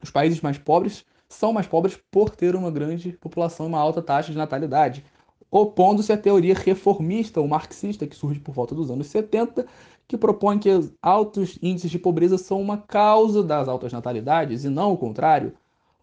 Os 0.00 0.10
países 0.10 0.40
mais 0.40 0.56
pobres 0.56 1.04
são 1.28 1.52
mais 1.52 1.66
pobres 1.66 1.98
por 2.10 2.30
ter 2.30 2.54
uma 2.54 2.70
grande 2.70 3.12
população 3.14 3.66
e 3.66 3.68
uma 3.68 3.80
alta 3.80 4.00
taxa 4.00 4.30
de 4.30 4.38
natalidade, 4.38 5.04
opondo-se 5.50 6.12
à 6.12 6.16
teoria 6.16 6.54
reformista 6.54 7.40
ou 7.40 7.48
marxista 7.48 8.06
que 8.06 8.14
surge 8.14 8.38
por 8.38 8.54
volta 8.54 8.74
dos 8.74 8.90
anos 8.90 9.08
70, 9.08 9.66
que 10.06 10.16
propõe 10.16 10.58
que 10.58 10.70
os 10.70 10.92
altos 11.02 11.58
índices 11.60 11.90
de 11.90 11.98
pobreza 11.98 12.38
são 12.38 12.60
uma 12.60 12.78
causa 12.78 13.42
das 13.42 13.66
altas 13.66 13.92
natalidades 13.92 14.64
e 14.64 14.68
não 14.68 14.92
o 14.92 14.98
contrário. 14.98 15.52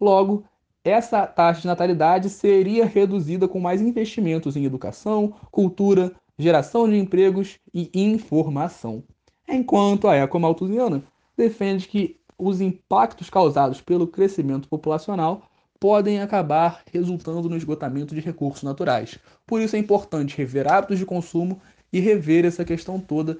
Logo, 0.02 0.42
essa 0.82 1.24
taxa 1.28 1.60
de 1.60 1.68
natalidade 1.68 2.28
seria 2.28 2.84
reduzida 2.84 3.46
com 3.46 3.60
mais 3.60 3.80
investimentos 3.80 4.56
em 4.56 4.64
educação, 4.64 5.32
cultura, 5.48 6.10
geração 6.36 6.88
de 6.88 6.96
empregos 6.96 7.60
e 7.72 7.88
informação 7.94 9.04
enquanto 9.48 10.08
a 10.08 10.16
ecomalthusiana 10.16 11.04
defende 11.36 11.86
que 11.86 12.18
os 12.36 12.60
impactos 12.60 13.30
causados 13.30 13.80
pelo 13.80 14.08
crescimento 14.08 14.68
populacional 14.68 15.44
podem 15.78 16.20
acabar 16.20 16.82
resultando 16.92 17.48
no 17.48 17.56
esgotamento 17.56 18.12
de 18.12 18.20
recursos 18.20 18.64
naturais. 18.64 19.20
Por 19.46 19.60
isso 19.60 19.76
é 19.76 19.78
importante 19.78 20.36
rever 20.36 20.66
hábitos 20.66 20.98
de 20.98 21.06
consumo 21.06 21.62
e 21.92 22.00
rever 22.00 22.44
essa 22.44 22.64
questão 22.64 22.98
toda 22.98 23.38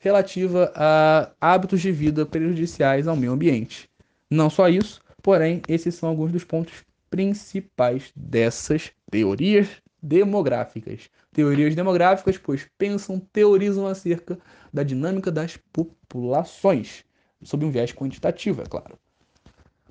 relativa 0.00 0.72
a 0.74 1.30
hábitos 1.40 1.80
de 1.80 1.92
vida 1.92 2.26
prejudiciais 2.26 3.06
ao 3.06 3.14
meio 3.14 3.30
ambiente. 3.30 3.88
Não 4.28 4.50
só 4.50 4.68
isso, 4.68 5.00
porém, 5.22 5.62
esses 5.68 5.94
são 5.94 6.08
alguns 6.08 6.32
dos 6.32 6.44
pontos 6.44 6.84
principais 7.08 8.10
dessas 8.16 8.90
teorias 9.10 9.68
demográficas. 10.02 11.08
Teorias 11.32 11.74
demográficas, 11.74 12.36
pois 12.36 12.68
pensam, 12.76 13.20
teorizam 13.32 13.86
acerca 13.86 14.38
da 14.72 14.82
dinâmica 14.82 15.30
das 15.30 15.56
populações, 15.72 17.04
sob 17.42 17.64
um 17.64 17.70
viés 17.70 17.92
quantitativo, 17.92 18.62
é 18.62 18.66
claro. 18.66 18.98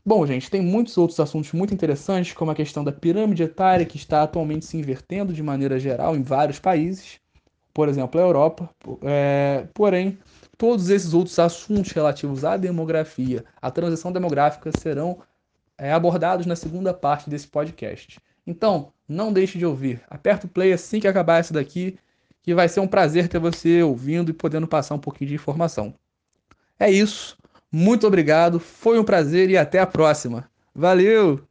Bom, 0.03 0.25
gente, 0.25 0.49
tem 0.49 0.61
muitos 0.61 0.97
outros 0.97 1.19
assuntos 1.19 1.53
muito 1.53 1.73
interessantes, 1.73 2.33
como 2.33 2.49
a 2.49 2.55
questão 2.55 2.83
da 2.83 2.91
pirâmide 2.91 3.43
etária, 3.43 3.85
que 3.85 3.97
está 3.97 4.23
atualmente 4.23 4.65
se 4.65 4.75
invertendo 4.75 5.31
de 5.31 5.43
maneira 5.43 5.79
geral 5.79 6.15
em 6.15 6.23
vários 6.23 6.57
países, 6.57 7.20
por 7.73 7.89
exemplo, 7.89 8.19
a 8.19 8.23
Europa. 8.23 8.69
É, 9.03 9.67
porém, 9.73 10.17
todos 10.57 10.89
esses 10.89 11.13
outros 11.13 11.37
assuntos 11.39 11.91
relativos 11.91 12.45
à 12.45 12.57
demografia, 12.57 13.43
à 13.61 13.71
transição 13.71 14.11
demográfica, 14.11 14.71
serão 14.77 15.19
é, 15.77 15.91
abordados 15.91 16.45
na 16.45 16.55
segunda 16.55 16.93
parte 16.93 17.29
desse 17.29 17.47
podcast. 17.47 18.19
Então, 18.45 18.91
não 19.07 19.31
deixe 19.31 19.57
de 19.57 19.65
ouvir. 19.65 20.01
Aperta 20.09 20.45
o 20.45 20.49
play 20.49 20.73
assim 20.73 20.99
que 20.99 21.07
acabar 21.07 21.39
essa 21.39 21.53
daqui, 21.53 21.97
que 22.41 22.53
vai 22.53 22.67
ser 22.67 22.79
um 22.79 22.87
prazer 22.87 23.27
ter 23.27 23.39
você 23.39 23.83
ouvindo 23.83 24.29
e 24.29 24.33
podendo 24.33 24.67
passar 24.67 24.95
um 24.95 24.99
pouquinho 24.99 25.29
de 25.29 25.35
informação. 25.35 25.93
É 26.79 26.89
isso. 26.89 27.37
Muito 27.71 28.05
obrigado, 28.05 28.59
foi 28.59 28.99
um 28.99 29.03
prazer 29.03 29.49
e 29.49 29.57
até 29.57 29.79
a 29.79 29.87
próxima. 29.87 30.49
Valeu! 30.75 31.50